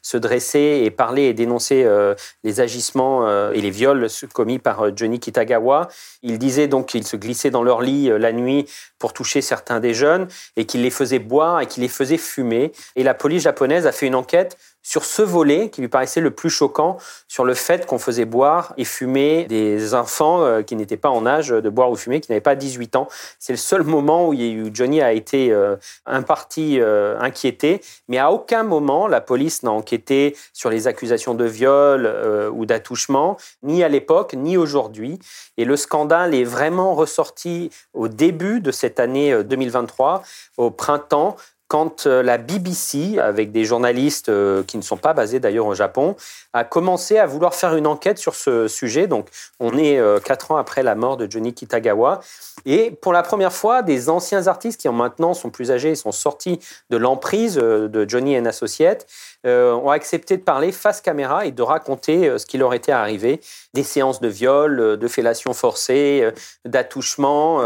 se 0.01 0.17
dresser 0.17 0.81
et 0.83 0.91
parler 0.91 1.23
et 1.23 1.33
dénoncer 1.33 1.83
euh, 1.85 2.15
les 2.43 2.59
agissements 2.59 3.27
euh, 3.27 3.51
et 3.51 3.61
les 3.61 3.69
viols 3.69 4.07
commis 4.33 4.59
par 4.59 4.85
euh, 4.85 4.91
Johnny 4.95 5.19
Kitagawa. 5.19 5.87
Il 6.23 6.39
disait 6.39 6.67
donc 6.67 6.87
qu'il 6.87 7.05
se 7.05 7.15
glissait 7.15 7.49
dans 7.49 7.63
leur 7.63 7.81
lit 7.81 8.09
la 8.09 8.31
nuit 8.31 8.65
pour 9.00 9.13
toucher 9.13 9.41
certains 9.41 9.79
des 9.79 9.93
jeunes 9.93 10.27
et 10.55 10.65
qu'il 10.65 10.81
les 10.81 10.89
faisait 10.89 11.19
boire 11.19 11.62
et 11.62 11.65
qu'il 11.67 11.83
les 11.83 11.89
faisait 11.89 12.17
fumer. 12.17 12.71
Et 12.95 13.03
la 13.03 13.13
police 13.13 13.43
japonaise 13.43 13.86
a 13.86 13.91
fait 13.91 14.07
une 14.07 14.15
enquête 14.15 14.57
sur 14.88 15.03
ce 15.03 15.22
volet 15.22 15.70
qui 15.70 15.82
lui 15.82 15.89
paraissait 15.89 16.22
le 16.22 16.32
plus 16.32 16.50
choquant, 16.50 16.96
sur 17.27 17.44
le 17.44 17.56
fait 17.56 17.86
qu'on 17.86 18.00
faisait 18.00 18.24
boire 18.24 18.74
et 18.77 18.86
fumer 18.86 19.44
des 19.44 19.94
enfants 19.94 20.44
euh, 20.44 20.62
qui 20.62 20.77
n'étaient 20.77 20.96
pas 20.96 21.10
en 21.10 21.25
âge 21.25 21.50
de 21.50 21.70
boire 21.70 21.91
ou 21.91 21.98
fumer, 21.98 22.22
qui 22.22 22.32
n'avaient 22.32 22.39
pas 22.39 22.56
18 22.56 22.96
ans. 22.96 23.10
C'est 23.38 23.51
le 23.51 23.58
seul 23.58 23.84
moment 23.84 24.29
où 24.29 24.34
Johnny 24.74 25.01
a 25.01 25.12
été 25.12 25.51
euh, 25.51 25.75
un 26.06 26.22
parti 26.22 26.79
euh, 26.79 27.20
inquiété, 27.20 27.82
mais 28.08 28.17
à 28.17 28.32
aucun 28.32 28.63
moment 28.63 29.10
la 29.10 29.20
police 29.20 29.62
n'a 29.62 29.72
enquêté 29.72 30.38
sur 30.53 30.70
les 30.70 30.88
accusations 30.88 31.34
de 31.34 31.44
viol 31.44 32.50
ou 32.53 32.65
d'attouchement, 32.65 33.36
ni 33.63 33.84
à 33.84 33.89
l'époque, 33.89 34.36
ni 34.36 34.56
aujourd'hui. 34.56 35.20
Et 35.58 35.65
le 35.65 35.75
scandale 35.75 36.34
est 36.34 36.46
vraiment 36.46 36.96
ressorti 36.96 37.72
au 37.94 38.08
début 38.08 38.62
de 38.62 38.72
cette 38.72 39.01
année 39.01 39.44
2023, 39.44 40.24
au 40.56 40.72
printemps, 40.72 41.36
quand 41.67 42.07
euh, 42.07 42.24
la 42.24 42.38
BBC, 42.38 43.19
avec 43.19 43.51
des 43.51 43.65
journalistes 43.65 44.29
euh, 44.29 44.63
qui 44.63 44.77
ne 44.77 44.81
sont 44.81 44.97
pas 44.97 45.13
basés 45.13 45.39
d'ailleurs 45.39 45.65
au 45.65 45.75
Japon, 45.75 46.15
a 46.53 46.63
commencé 46.63 47.17
à 47.17 47.25
vouloir 47.25 47.53
faire 47.53 47.75
une 47.75 47.88
enquête 47.88 48.17
sur 48.17 48.36
ce 48.36 48.67
sujet. 48.67 49.07
Donc, 49.07 49.27
on 49.59 49.77
est 49.77 50.00
euh, 50.00 50.19
quatre 50.19 50.51
ans 50.51 50.57
après 50.57 50.81
la 50.81 50.95
mort 50.95 51.17
de 51.17 51.29
Johnny 51.29 51.53
Kitagawa. 51.53 52.21
Et 52.65 52.91
pour 52.91 53.12
la 53.12 53.21
première 53.21 53.53
fois, 53.53 53.81
des 53.81 54.09
anciens 54.09 54.47
artistes 54.47 54.79
qui 54.79 54.89
maintenant 54.89 55.33
sont 55.33 55.50
plus 55.50 55.71
âgés 55.71 55.91
et 55.91 55.95
sont 55.95 56.13
sortis 56.13 56.59
de 56.89 56.97
l'emprise 56.97 57.55
de 57.55 58.05
Johnny 58.07 58.38
and 58.39 58.45
Associates 58.45 59.05
ont 59.46 59.89
accepté 59.89 60.36
de 60.36 60.41
parler 60.41 60.72
face 60.72 61.00
caméra 61.00 61.46
et 61.46 61.51
de 61.51 61.62
raconter 61.62 62.38
ce 62.38 62.46
qui 62.46 62.58
leur 62.58 62.74
était 62.74 62.91
arrivé. 62.91 63.39
Des 63.74 63.84
séances 63.84 64.20
de 64.20 64.27
viol, 64.27 64.98
de 64.98 65.08
fellation 65.08 65.53
forcée, 65.53 66.29
d'attouchement, 66.65 67.62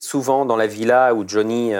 souvent 0.00 0.44
dans 0.44 0.56
la 0.56 0.66
villa 0.66 1.14
où 1.14 1.24
Johnny 1.26 1.72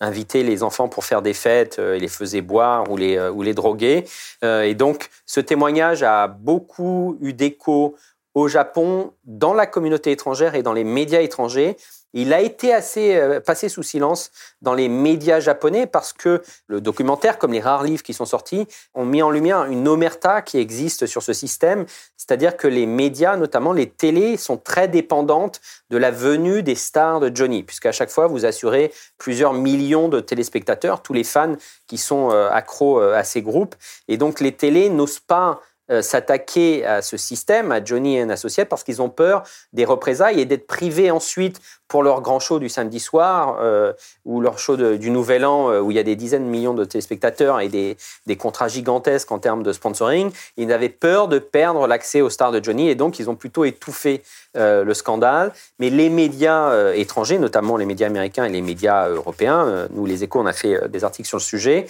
invitait 0.00 0.42
les 0.42 0.62
enfants 0.62 0.88
pour 0.88 1.04
faire 1.04 1.22
des 1.22 1.34
fêtes, 1.34 1.78
euh, 1.78 1.96
il 1.96 2.02
les 2.02 2.08
faisait 2.08 2.40
boire 2.40 2.90
ou 2.90 2.96
les, 2.96 3.16
euh, 3.16 3.30
ou 3.30 3.42
les 3.42 3.54
droguer. 3.54 4.04
Euh, 4.44 4.62
et 4.62 4.74
donc, 4.74 5.08
ce 5.26 5.40
témoignage 5.40 6.02
a 6.02 6.28
beaucoup 6.28 7.16
eu 7.20 7.32
d'écho 7.32 7.96
au 8.34 8.48
Japon, 8.48 9.12
dans 9.24 9.54
la 9.54 9.66
communauté 9.66 10.10
étrangère 10.10 10.56
et 10.56 10.62
dans 10.62 10.72
les 10.72 10.82
médias 10.82 11.20
étrangers. 11.20 11.76
Il 12.14 12.32
a 12.32 12.40
été 12.40 12.72
assez 12.72 13.16
euh, 13.16 13.40
passé 13.40 13.68
sous 13.68 13.82
silence 13.82 14.30
dans 14.62 14.72
les 14.72 14.88
médias 14.88 15.40
japonais 15.40 15.86
parce 15.86 16.12
que 16.12 16.42
le 16.68 16.80
documentaire, 16.80 17.38
comme 17.38 17.52
les 17.52 17.60
rares 17.60 17.82
livres 17.82 18.02
qui 18.02 18.14
sont 18.14 18.24
sortis, 18.24 18.66
ont 18.94 19.04
mis 19.04 19.20
en 19.20 19.30
lumière 19.30 19.64
une 19.64 19.86
omerta 19.88 20.40
qui 20.40 20.58
existe 20.58 21.06
sur 21.06 21.22
ce 21.22 21.32
système. 21.32 21.84
C'est-à-dire 22.16 22.56
que 22.56 22.68
les 22.68 22.86
médias, 22.86 23.36
notamment 23.36 23.72
les 23.72 23.90
télés, 23.90 24.36
sont 24.36 24.56
très 24.56 24.88
dépendantes 24.88 25.60
de 25.90 25.98
la 25.98 26.10
venue 26.10 26.62
des 26.62 26.76
stars 26.76 27.20
de 27.20 27.30
Johnny, 27.34 27.64
puisqu'à 27.64 27.92
chaque 27.92 28.10
fois, 28.10 28.28
vous 28.28 28.46
assurez 28.46 28.92
plusieurs 29.18 29.52
millions 29.52 30.08
de 30.08 30.20
téléspectateurs, 30.20 31.02
tous 31.02 31.12
les 31.12 31.24
fans 31.24 31.56
qui 31.86 31.98
sont 31.98 32.30
euh, 32.30 32.48
accros 32.50 33.00
euh, 33.00 33.14
à 33.14 33.24
ces 33.24 33.42
groupes. 33.42 33.74
Et 34.08 34.16
donc, 34.16 34.40
les 34.40 34.52
télés 34.52 34.88
n'osent 34.88 35.20
pas 35.20 35.60
euh, 35.90 36.00
s'attaquer 36.00 36.86
à 36.86 37.02
ce 37.02 37.18
système, 37.18 37.70
à 37.70 37.84
Johnny 37.84 38.16
et 38.16 38.22
un 38.22 38.30
associé, 38.30 38.64
parce 38.64 38.82
qu'ils 38.82 39.02
ont 39.02 39.10
peur 39.10 39.42
des 39.74 39.84
représailles 39.84 40.40
et 40.40 40.46
d'être 40.46 40.66
privés 40.66 41.10
ensuite 41.10 41.60
pour 41.88 42.02
leur 42.02 42.22
grand 42.22 42.40
show 42.40 42.58
du 42.58 42.70
samedi 42.70 42.98
soir 42.98 43.58
euh, 43.60 43.92
ou 44.24 44.40
leur 44.40 44.58
show 44.58 44.78
du 44.78 45.10
Nouvel 45.10 45.44
An 45.44 45.70
euh, 45.70 45.80
où 45.80 45.90
il 45.90 45.98
y 45.98 46.00
a 46.00 46.02
des 46.02 46.16
dizaines 46.16 46.46
de 46.46 46.48
millions 46.48 46.72
de 46.72 46.86
téléspectateurs 46.86 47.60
et 47.60 47.68
des, 47.68 47.98
des 48.24 48.36
contrats 48.36 48.68
gigantesques 48.68 49.30
en 49.30 49.38
termes 49.38 49.62
de 49.62 49.74
sponsoring. 49.74 50.32
Ils 50.56 50.72
avaient 50.72 50.88
peur 50.88 51.28
de 51.28 51.38
perdre 51.38 51.86
l'accès 51.86 52.22
aux 52.22 52.30
stars 52.30 52.52
de 52.52 52.64
Johnny 52.64 52.88
et 52.88 52.94
donc 52.94 53.18
ils 53.18 53.28
ont 53.28 53.36
plutôt 53.36 53.66
étouffé 53.66 54.22
le 54.54 54.94
scandale. 54.94 55.52
Mais 55.78 55.90
les 55.90 56.08
médias 56.08 56.92
étrangers, 56.94 57.38
notamment 57.38 57.76
les 57.76 57.86
médias 57.86 58.06
américains 58.06 58.44
et 58.44 58.48
les 58.48 58.62
médias 58.62 59.08
européens, 59.08 59.88
nous 59.90 60.06
les 60.06 60.22
échos, 60.24 60.40
on 60.40 60.46
a 60.46 60.52
fait 60.52 60.88
des 60.88 61.04
articles 61.04 61.28
sur 61.28 61.38
le 61.38 61.42
sujet, 61.42 61.86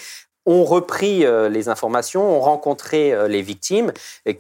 ont 0.47 0.65
repris 0.65 1.25
euh, 1.25 1.49
les 1.49 1.69
informations, 1.69 2.37
ont 2.37 2.41
rencontré 2.41 3.13
euh, 3.13 3.29
les 3.29 3.43
victimes 3.43 3.93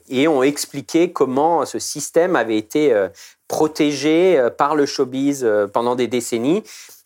et 0.09 0.29
ont 0.29 0.43
expliqué 0.43 1.13
comment 1.13 1.65
ce 1.65 1.79
système 1.79 2.37
avait 2.37 2.59
été 2.59 2.93
euh, 2.93 3.09
protégé 3.49 4.49
par 4.57 4.75
le 4.75 4.87
showbiz 4.87 5.47
pendant 5.73 5.95
des 5.95 6.07
décennies 6.07 6.63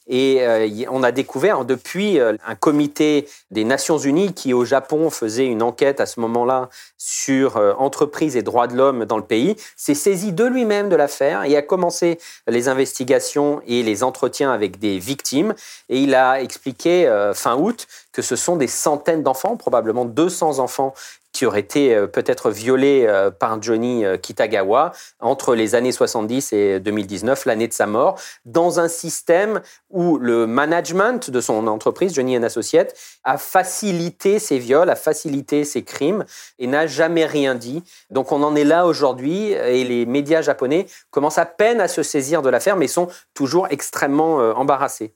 et 0.09 0.39
euh, 0.41 0.69
on 0.91 1.03
a 1.03 1.13
découvert 1.13 1.65
depuis 1.65 2.19
euh, 2.19 2.35
un 2.47 2.55
comité 2.55 3.29
des 3.51 3.65
Nations 3.65 3.99
Unies 3.99 4.33
qui 4.33 4.55
au 4.55 4.65
Japon 4.65 5.11
faisait 5.11 5.47
une 5.47 5.63
enquête 5.63 6.01
à 6.01 6.07
ce 6.07 6.19
moment-là 6.21 6.71
sur 6.97 7.59
euh, 7.59 7.75
entreprises 7.75 8.37
et 8.37 8.43
droits 8.43 8.67
de 8.67 8.77
l'homme 8.77 9.05
dans 9.05 9.19
le 9.19 9.25
pays, 9.25 9.57
s'est 9.77 9.95
saisi 9.95 10.33
de 10.33 10.45
lui-même 10.45 10.89
de 10.89 10.97
l'affaire 10.97 11.45
et 11.45 11.57
a 11.57 11.63
commencé 11.63 12.19
les 12.47 12.69
investigations 12.69 13.61
et 13.67 13.83
les 13.83 14.03
entretiens 14.03 14.51
avec 14.51 14.79
des 14.79 14.99
victimes. 14.99 15.55
Et 15.91 15.99
il 16.01 16.15
a 16.15 16.41
expliqué 16.41 17.09
fin 17.35 17.57
août 17.57 17.87
que 18.13 18.23
ce 18.23 18.37
sont 18.37 18.57
des 18.57 18.67
centaines 18.67 19.23
d'enfants, 19.23 19.57
probablement 19.57 20.05
200 20.05 20.59
enfants 20.59 20.95
qui 21.33 21.47
aurait 21.47 21.61
été 21.61 21.95
euh, 21.95 22.07
peut-être 22.07 22.51
violé 22.51 23.05
euh, 23.07 23.31
par 23.31 23.63
Johnny 23.63 24.05
euh, 24.05 24.17
Kitagawa 24.17 24.93
entre 25.21 25.55
les 25.55 25.75
années 25.75 25.93
70 25.93 26.53
et 26.53 26.81
2019, 26.81 27.45
l'année 27.45 27.69
de 27.69 27.73
sa 27.73 27.87
mort, 27.87 28.19
dans 28.45 28.81
un 28.81 28.89
système 28.89 29.61
où 29.91 30.19
le 30.19 30.47
management 30.47 31.31
de 31.31 31.41
son 31.41 31.67
entreprise, 31.67 32.15
Johnny 32.15 32.37
Associates, 32.37 32.95
a 33.25 33.39
facilité 33.39 34.39
ces 34.39 34.59
viols, 34.59 34.91
a 34.91 34.97
facilité 34.97 35.65
ces 35.65 35.83
crimes 35.83 36.25
et 36.59 36.67
n'a 36.67 36.87
jamais 36.87 37.27
rien 37.27 37.55
dit. 37.55 37.83
Donc 38.11 38.33
on 38.33 38.43
en 38.43 38.57
est 38.57 38.65
là 38.65 38.87
aujourd'hui 38.87 39.53
et 39.53 39.85
les 39.85 40.07
médias 40.07 40.43
japonais 40.43 40.87
commencent 41.11 41.39
à 41.39 41.47
peine 41.47 41.81
à 41.81 41.89
se 41.89 42.03
saisir 42.03 42.43
de 42.43 42.49
l'affaire 42.49 42.77
mais 42.77 42.89
sont 42.89 43.09
toujours 43.35 43.69
extrêmement 43.71 44.37
embarrassés. 44.59 45.15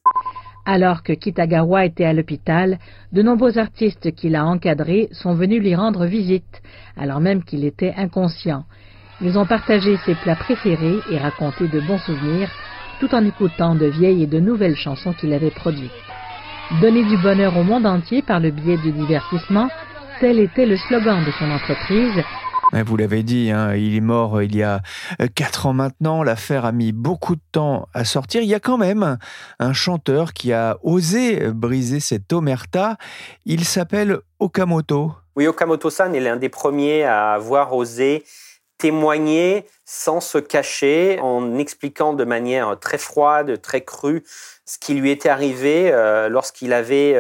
Alors 0.65 1.03
que 1.03 1.13
Kitagawa 1.13 1.87
était 1.87 2.05
à 2.05 2.13
l'hôpital, 2.13 2.79
de 3.13 3.23
nombreux 3.23 3.59
artistes 3.59 4.15
qu'il 4.15 4.37
a 4.37 4.45
encadrés 4.45 5.09
sont 5.11 5.35
venus 5.35 5.61
lui 5.61 5.75
rendre 5.75 6.07
visite, 6.07 6.63
alors 6.97 7.21
même 7.21 7.43
qu'il 7.43 7.65
était 7.65 7.95
inconscient. 7.97 8.65
Ils 9.21 9.37
ont 9.39 9.47
partagé 9.47 9.97
ses 10.05 10.15
plats 10.15 10.37
préférés 10.37 10.99
et 11.11 11.19
raconté 11.19 11.67
de 11.67 11.81
bons 11.81 11.99
souvenirs, 11.99 12.51
tout 13.01 13.13
en 13.13 13.25
écoutant 13.25 13.75
de 13.75 13.87
vieilles 13.87 14.23
et 14.23 14.29
de 14.29 14.39
nouvelles 14.39 14.77
chansons 14.77 15.13
qu'il 15.13 15.33
avait 15.33 15.51
produites. 15.51 15.91
Donner 16.81 17.05
du 17.05 17.17
bonheur 17.17 17.57
au 17.57 17.65
monde 17.65 17.87
entier 17.87 18.23
par 18.23 18.39
le 18.39 18.51
biais 18.51 18.79
du 18.79 18.93
divertissement, 18.93 19.69
tel 20.21 20.39
était 20.39 20.67
le 20.67 20.77
slogan 20.77 21.25
de 21.25 21.31
son 21.33 21.51
entreprise, 21.51 22.23
vous 22.81 22.97
l'avez 22.97 23.23
dit, 23.23 23.51
hein, 23.51 23.75
il 23.75 23.95
est 23.95 24.01
mort 24.01 24.39
euh, 24.39 24.45
il 24.45 24.57
y 24.57 24.63
a 24.63 24.81
euh, 25.21 25.27
quatre 25.35 25.67
ans 25.67 25.75
maintenant. 25.75 26.23
L'affaire 26.23 26.65
a 26.65 26.73
mis 26.73 26.93
beaucoup 26.93 27.37
de 27.37 27.43
temps 27.53 27.89
à 27.93 28.05
sortir. 28.05 28.41
Il 28.43 28.49
y 28.49 28.55
a 28.55 28.61
quand 28.61 28.79
même 28.79 29.19
un 29.59 29.73
chanteur 29.75 30.33
qui 30.33 30.53
a 30.55 30.79
osé 30.83 31.51
briser 31.53 32.01
cette 32.01 32.33
omerta. 32.33 32.97
Il 33.45 33.65
s'appelle 33.65 34.21
Okamoto. 34.39 35.13
Oui, 35.37 35.47
Okamoto-san 35.47 36.15
est 36.15 36.21
l'un 36.21 36.37
des 36.37 36.49
premiers 36.49 37.05
à 37.05 37.33
avoir 37.33 37.75
osé 37.75 38.25
témoigner 38.79 39.65
sans 39.85 40.21
se 40.21 40.39
cacher, 40.39 41.21
en 41.21 41.57
expliquant 41.59 42.15
de 42.15 42.25
manière 42.25 42.81
très 42.81 42.99
froide, 42.99 43.61
très 43.63 43.83
crue, 43.83 44.25
ce 44.73 44.79
qui 44.79 44.95
lui 44.95 45.11
était 45.11 45.29
arrivé 45.29 45.91
euh, 45.93 46.31
lorsqu'il 46.31 46.73
avait 46.73 47.15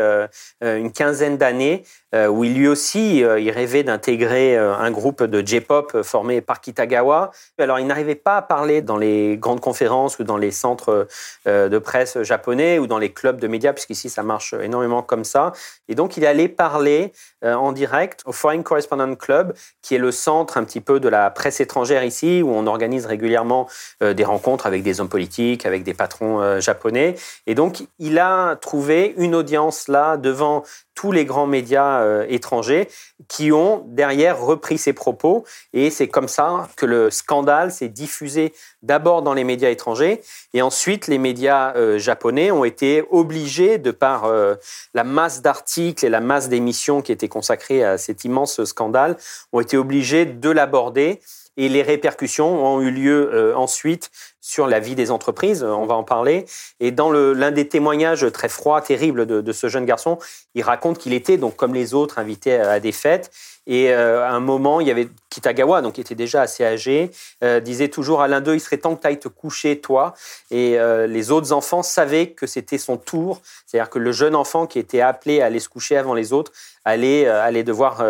une 0.62 0.90
quinzaine 0.90 1.36
d'années 1.36 1.84
euh, 2.14 2.26
où 2.26 2.42
lui 2.42 2.68
aussi, 2.68 3.24
euh, 3.24 3.40
il 3.40 3.50
rêvait 3.50 3.84
d'intégrer 3.84 4.56
euh, 4.56 4.74
un 4.74 4.90
groupe 4.90 5.22
de 5.22 5.46
J-pop 5.46 6.02
formé 6.02 6.42
par 6.42 6.60
Kitagawa. 6.60 7.30
Alors, 7.58 7.78
il 7.78 7.86
n'arrivait 7.86 8.14
pas 8.14 8.36
à 8.36 8.42
parler 8.42 8.82
dans 8.82 8.98
les 8.98 9.38
grandes 9.38 9.60
conférences 9.60 10.18
ou 10.18 10.24
dans 10.24 10.36
les 10.36 10.50
centres 10.50 11.06
de 11.46 11.78
presse 11.78 12.20
japonais 12.22 12.78
ou 12.78 12.86
dans 12.86 12.98
les 12.98 13.12
clubs 13.12 13.40
de 13.40 13.46
médias, 13.46 13.72
puisqu'ici, 13.72 14.10
ça 14.10 14.22
marche 14.22 14.52
énormément 14.52 15.02
comme 15.02 15.24
ça. 15.24 15.52
Et 15.88 15.94
donc, 15.94 16.16
il 16.16 16.26
allait 16.26 16.48
parler 16.48 17.12
en 17.42 17.72
direct 17.72 18.22
au 18.26 18.32
Foreign 18.32 18.62
Correspondent 18.62 19.16
Club, 19.16 19.54
qui 19.80 19.94
est 19.94 19.98
le 19.98 20.10
centre 20.10 20.56
un 20.56 20.64
petit 20.64 20.80
peu 20.80 21.00
de 21.00 21.08
la 21.08 21.30
presse 21.30 21.60
étrangère 21.60 22.04
ici, 22.04 22.42
où 22.42 22.50
on 22.50 22.66
organise 22.66 23.06
régulièrement 23.06 23.68
des 24.00 24.24
rencontres 24.24 24.66
avec 24.66 24.82
des 24.82 25.00
hommes 25.00 25.08
politiques, 25.08 25.66
avec 25.66 25.84
des 25.84 25.94
patrons 25.94 26.60
japonais. 26.60 27.14
Et 27.46 27.54
donc, 27.54 27.82
il 27.98 28.18
a 28.18 28.56
trouvé 28.56 29.14
une 29.16 29.34
audience 29.34 29.88
là 29.88 30.16
devant 30.16 30.62
tous 30.94 31.10
les 31.10 31.24
grands 31.24 31.46
médias 31.46 32.02
euh, 32.02 32.24
étrangers 32.28 32.88
qui 33.26 33.50
ont 33.50 33.84
derrière 33.88 34.40
repris 34.40 34.78
ses 34.78 34.92
propos. 34.92 35.44
Et 35.72 35.90
c'est 35.90 36.06
comme 36.06 36.28
ça 36.28 36.68
que 36.76 36.86
le 36.86 37.10
scandale 37.10 37.72
s'est 37.72 37.88
diffusé 37.88 38.52
d'abord 38.82 39.22
dans 39.22 39.34
les 39.34 39.42
médias 39.42 39.70
étrangers 39.70 40.20
et 40.54 40.62
ensuite 40.62 41.08
les 41.08 41.18
médias 41.18 41.74
euh, 41.74 41.98
japonais 41.98 42.50
ont 42.50 42.64
été 42.64 43.04
obligés, 43.10 43.78
de 43.78 43.90
par 43.90 44.26
euh, 44.26 44.54
la 44.94 45.02
masse 45.02 45.42
d'articles 45.42 46.04
et 46.04 46.10
la 46.10 46.20
masse 46.20 46.48
d'émissions 46.48 47.02
qui 47.02 47.10
étaient 47.10 47.28
consacrées 47.28 47.82
à 47.82 47.98
cet 47.98 48.24
immense 48.24 48.62
scandale, 48.64 49.16
ont 49.52 49.60
été 49.60 49.76
obligés 49.76 50.26
de 50.26 50.50
l'aborder 50.50 51.20
et 51.56 51.68
les 51.68 51.82
répercussions 51.82 52.64
ont 52.64 52.80
eu 52.80 52.90
lieu 52.90 53.54
ensuite 53.54 54.10
sur 54.42 54.66
la 54.66 54.80
vie 54.80 54.94
des 54.94 55.10
entreprises, 55.10 55.62
on 55.62 55.86
va 55.86 55.94
en 55.94 56.02
parler. 56.02 56.44
Et 56.80 56.90
dans 56.90 57.10
l'un 57.10 57.52
des 57.52 57.68
témoignages 57.68 58.26
très 58.32 58.48
froids, 58.48 58.82
terribles 58.82 59.24
de, 59.24 59.40
de, 59.40 59.52
ce 59.52 59.68
jeune 59.68 59.86
garçon, 59.86 60.18
il 60.54 60.62
raconte 60.62 60.98
qu'il 60.98 61.14
était, 61.14 61.38
donc 61.38 61.56
comme 61.56 61.72
les 61.72 61.94
autres, 61.94 62.18
invité 62.18 62.56
à 62.56 62.80
des 62.80 62.92
fêtes 62.92 63.30
et 63.66 63.92
euh, 63.92 64.24
à 64.24 64.30
un 64.30 64.40
moment, 64.40 64.80
il 64.80 64.88
y 64.88 64.90
avait 64.90 65.08
Kitagawa, 65.30 65.82
donc 65.82 65.94
qui 65.94 66.00
était 66.00 66.16
déjà 66.16 66.42
assez 66.42 66.64
âgé, 66.64 67.10
euh, 67.44 67.60
disait 67.60 67.88
toujours 67.88 68.20
à 68.20 68.28
l'un 68.28 68.40
d'eux, 68.40 68.54
il 68.54 68.60
serait 68.60 68.78
temps 68.78 68.96
que 68.96 69.02
tu 69.02 69.06
ailles 69.06 69.20
te 69.20 69.28
coucher, 69.28 69.80
toi. 69.80 70.14
Et 70.50 70.78
euh, 70.78 71.06
les 71.06 71.30
autres 71.30 71.52
enfants 71.52 71.82
savaient 71.82 72.30
que 72.30 72.46
c'était 72.46 72.78
son 72.78 72.96
tour. 72.96 73.40
C'est-à-dire 73.66 73.88
que 73.88 74.00
le 74.00 74.10
jeune 74.10 74.34
enfant 74.34 74.66
qui 74.66 74.78
était 74.78 75.00
appelé 75.00 75.40
à 75.40 75.46
aller 75.46 75.60
se 75.60 75.68
coucher 75.68 75.96
avant 75.96 76.14
les 76.14 76.32
autres 76.32 76.52
allait, 76.84 77.28
allait 77.28 77.62
devoir 77.62 78.04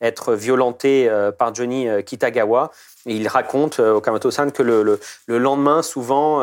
être 0.00 0.34
violenté 0.34 1.08
par 1.38 1.54
Johnny 1.54 1.86
Kitagawa. 2.04 2.72
Il 3.06 3.28
raconte 3.28 3.80
au 3.80 4.00
Kamato-san 4.00 4.52
que 4.52 4.62
le, 4.62 4.82
le, 4.82 5.00
le, 5.26 5.38
lendemain, 5.38 5.82
souvent, 5.82 6.42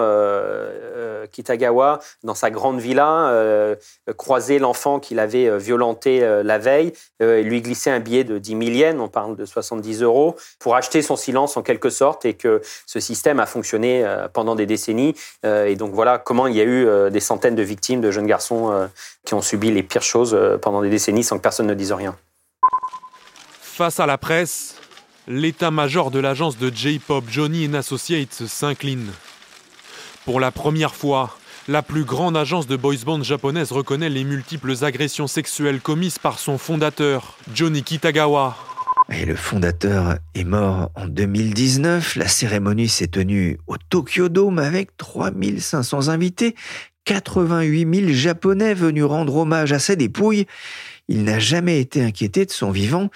Kitagawa, 1.32 2.00
dans 2.24 2.36
sa 2.36 2.50
grande 2.50 2.80
villa, 2.80 3.76
croisait 4.18 4.60
l'enfant 4.60 5.00
qu'il 5.00 5.20
avait 5.20 5.58
violenté 5.58 6.20
la 6.44 6.58
veille 6.58 6.94
et 7.20 7.44
lui 7.44 7.62
glissait 7.62 7.92
un 7.92 8.00
billet 8.00 8.24
de 8.24 8.38
10 8.38 8.50
000 8.52 8.66
on 9.00 9.08
parle 9.08 9.36
de 9.36 9.46
70 9.46 10.02
euros, 10.02 10.36
pour 10.60 10.76
acheter 10.76 11.02
son 11.02 11.16
silence 11.16 11.58
en 11.58 11.62
quelque 11.62 11.90
sorte, 11.90 12.26
et 12.26 12.34
que 12.34 12.62
ce 12.86 13.00
système 13.00 13.40
a 13.40 13.46
fonctionné 13.46 14.04
euh, 14.04 14.28
pendant 14.32 14.56
des 14.56 14.66
décennies. 14.66 15.16
Euh, 15.46 15.66
et 15.66 15.76
donc 15.76 15.94
voilà 15.94 16.18
comment 16.18 16.48
il 16.48 16.56
y 16.56 16.62
a 16.62 16.64
eu 16.64 16.86
euh, 16.86 17.10
des 17.10 17.20
centaines 17.20 17.56
de 17.56 17.64
victimes 17.64 18.02
de 18.02 18.12
jeunes 18.12 18.28
garçons 18.28 18.90
qui 19.26 19.34
ont 19.34 19.42
subi 19.42 19.72
les 19.72 19.84
pires 19.84 20.04
choses 20.04 20.38
pendant 20.62 20.82
des 20.82 20.90
décennies 20.90 21.24
sans 21.24 21.38
que 21.38 21.42
personne 21.42 21.68
ne 21.68 21.74
dise 21.74 21.92
rien. 21.92 22.16
Face 23.62 24.00
à 24.00 24.06
la 24.06 24.18
presse, 24.18 24.76
l'état-major 25.28 26.12
de 26.12 26.20
l'agence 26.20 26.58
de 26.58 26.72
J-Pop 26.74 27.26
Johnny 27.30 27.74
Associates 27.76 28.44
s'incline. 28.48 29.12
Pour 30.26 30.40
la 30.40 30.52
première 30.52 30.96
fois, 30.96 31.38
la 31.68 31.82
plus 31.82 32.04
grande 32.04 32.38
agence 32.38 32.68
de 32.68 32.76
boys 32.76 32.96
band 33.06 33.24
japonaise 33.24 33.72
reconnaît 33.72 34.10
les 34.10 34.24
multiples 34.24 34.74
agressions 34.84 35.28
sexuelles 35.28 35.82
commises 35.82 36.20
par 36.20 36.38
son 36.38 36.58
fondateur, 36.58 37.38
Johnny 37.54 37.84
Kitagawa. 37.84 38.56
Et 39.10 39.26
le 39.26 39.36
fondateur 39.36 40.18
est 40.34 40.44
mort 40.44 40.92
en 40.96 41.08
2019. 41.08 42.16
La 42.16 42.28
cérémonie 42.28 42.90
s'est 42.90 43.08
tenue 43.08 43.60
au 43.68 43.78
Tokyo 43.78 44.30
Dome 44.30 44.60
avec 44.60 44.98
3500 44.98 46.08
invités, 46.10 46.56
88 47.06 47.96
000 47.96 48.14
Japonais 48.14 48.74
venus 48.74 49.04
rendre 49.04 49.36
hommage 49.36 49.74
à 49.74 49.80
sa 49.80 49.96
dépouille. 49.96 50.48
Il 51.08 51.24
n'a 51.24 51.38
jamais 51.38 51.80
été 51.80 52.02
inquiété 52.02 52.46
de 52.46 52.52
son 52.52 52.72
vivant, 52.72 53.10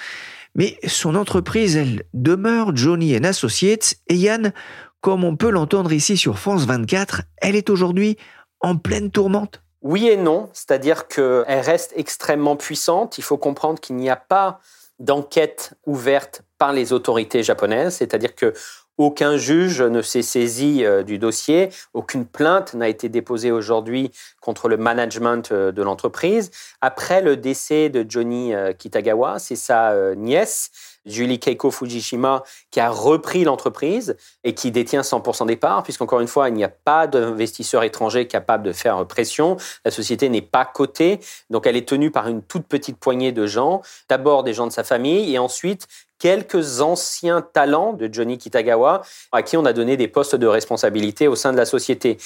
Mais 0.55 0.77
son 0.87 1.15
entreprise, 1.15 1.77
elle 1.77 2.03
demeure 2.13 2.75
Johnny 2.75 3.15
Associates. 3.15 3.95
Et 4.07 4.15
Yann, 4.15 4.53
comme 5.01 5.23
on 5.23 5.35
peut 5.35 5.49
l'entendre 5.49 5.91
ici 5.93 6.17
sur 6.17 6.39
France 6.39 6.65
24, 6.65 7.21
elle 7.37 7.55
est 7.55 7.69
aujourd'hui 7.69 8.17
en 8.61 8.77
pleine 8.77 9.11
tourmente. 9.11 9.61
Oui 9.81 10.09
et 10.09 10.17
non, 10.17 10.49
c'est-à-dire 10.53 11.07
qu'elle 11.07 11.61
reste 11.61 11.93
extrêmement 11.95 12.57
puissante. 12.57 13.17
Il 13.17 13.23
faut 13.23 13.37
comprendre 13.37 13.79
qu'il 13.79 13.95
n'y 13.95 14.09
a 14.09 14.17
pas 14.17 14.59
d'enquête 14.99 15.73
ouverte 15.85 16.43
par 16.57 16.73
les 16.73 16.91
autorités 16.91 17.41
japonaises, 17.41 17.95
c'est-à-dire 17.95 18.35
que 18.35 18.53
aucun 18.99 19.37
juge 19.37 19.81
ne 19.81 20.01
s'est 20.01 20.21
saisi 20.21 20.83
euh, 20.83 21.03
du 21.03 21.17
dossier, 21.17 21.69
aucune 21.93 22.25
plainte 22.25 22.73
n'a 22.73 22.89
été 22.89 23.07
déposée 23.07 23.49
aujourd'hui 23.49 24.11
contre 24.41 24.67
le 24.67 24.75
management 24.75 25.53
euh, 25.53 25.71
de 25.71 25.81
l'entreprise. 25.81 26.51
Après 26.81 27.21
le 27.21 27.37
décès 27.37 27.87
de 27.89 28.05
Johnny 28.07 28.53
euh, 28.53 28.73
Kitagawa, 28.73 29.39
c'est 29.39 29.55
sa 29.55 30.15
nièce 30.15 30.71
Julie 31.05 31.39
Keiko 31.39 31.71
Fujishima, 31.71 32.43
qui 32.71 32.81
a 32.81 32.89
repris 32.89 33.45
l'entreprise 33.45 34.17
et 34.43 34.53
qui 34.53 34.69
détient 34.69 35.01
100% 35.01 35.47
des 35.47 35.55
parts, 35.55 35.81
puisqu'encore 35.83 36.19
une 36.19 36.27
fois, 36.27 36.49
il 36.49 36.55
n'y 36.55 36.63
a 36.63 36.69
pas 36.69 37.07
d'investisseur 37.07 37.83
étranger 37.83 38.27
capable 38.27 38.63
de 38.63 38.73
faire 38.73 39.07
pression. 39.07 39.55
La 39.85 39.91
société 39.91 40.27
n'est 40.27 40.41
pas 40.41 40.65
cotée, 40.65 41.21
donc 41.49 41.65
elle 41.65 41.77
est 41.77 41.87
tenue 41.87 42.11
par 42.11 42.27
une 42.27 42.43
toute 42.43 42.67
petite 42.67 42.97
poignée 42.97 43.31
de 43.31 43.47
gens, 43.47 43.81
d'abord 44.09 44.43
des 44.43 44.53
gens 44.53 44.67
de 44.67 44.73
sa 44.73 44.83
famille 44.83 45.33
et 45.33 45.39
ensuite 45.39 45.87
quelques 46.19 46.81
anciens 46.81 47.41
talents 47.41 47.93
de 47.93 48.09
Johnny 48.11 48.37
Kitagawa 48.37 49.01
à 49.31 49.41
qui 49.41 49.57
on 49.57 49.65
a 49.65 49.73
donné 49.73 49.97
des 49.97 50.07
postes 50.07 50.35
de 50.35 50.47
responsabilité 50.47 51.27
au 51.27 51.35
sein 51.35 51.51
de 51.51 51.57
la 51.57 51.65
société. 51.65 52.17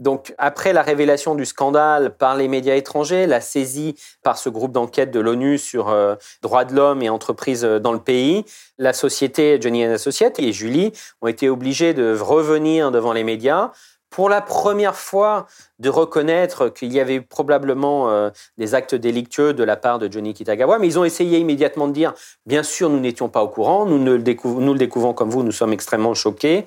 Donc, 0.00 0.34
après 0.38 0.72
la 0.72 0.82
révélation 0.82 1.36
du 1.36 1.44
scandale 1.44 2.16
par 2.16 2.36
les 2.36 2.48
médias 2.48 2.74
étrangers, 2.74 3.26
la 3.28 3.40
saisie 3.40 3.94
par 4.24 4.38
ce 4.38 4.48
groupe 4.48 4.72
d'enquête 4.72 5.12
de 5.12 5.20
l'ONU 5.20 5.56
sur 5.56 5.88
euh, 5.88 6.16
droits 6.42 6.64
de 6.64 6.74
l'homme 6.74 7.00
et 7.00 7.08
entreprises 7.08 7.64
euh, 7.64 7.78
dans 7.78 7.92
le 7.92 8.00
pays, 8.00 8.44
la 8.76 8.92
société 8.92 9.58
Johnny 9.60 9.84
Associates 9.84 10.40
et 10.40 10.52
Julie 10.52 10.92
ont 11.22 11.28
été 11.28 11.48
obligés 11.48 11.94
de 11.94 12.18
revenir 12.18 12.90
devant 12.90 13.12
les 13.12 13.22
médias 13.22 13.70
pour 14.14 14.28
la 14.28 14.40
première 14.40 14.94
fois 14.94 15.48
de 15.80 15.88
reconnaître 15.88 16.68
qu'il 16.68 16.92
y 16.92 17.00
avait 17.00 17.20
probablement 17.20 18.10
euh, 18.10 18.30
des 18.58 18.76
actes 18.76 18.94
délictueux 18.94 19.52
de 19.52 19.64
la 19.64 19.74
part 19.74 19.98
de 19.98 20.10
Johnny 20.10 20.34
Kitagawa, 20.34 20.78
mais 20.78 20.86
ils 20.86 21.00
ont 21.00 21.04
essayé 21.04 21.38
immédiatement 21.38 21.88
de 21.88 21.92
dire, 21.92 22.14
bien 22.46 22.62
sûr, 22.62 22.90
nous 22.90 23.00
n'étions 23.00 23.28
pas 23.28 23.42
au 23.42 23.48
courant, 23.48 23.86
nous, 23.86 23.98
le 23.98 24.20
découvrons 24.20 25.14
comme 25.14 25.30
vous, 25.30 25.42
nous 25.42 25.50
sommes 25.50 25.72
extrêmement 25.72 26.14
choqués. 26.14 26.64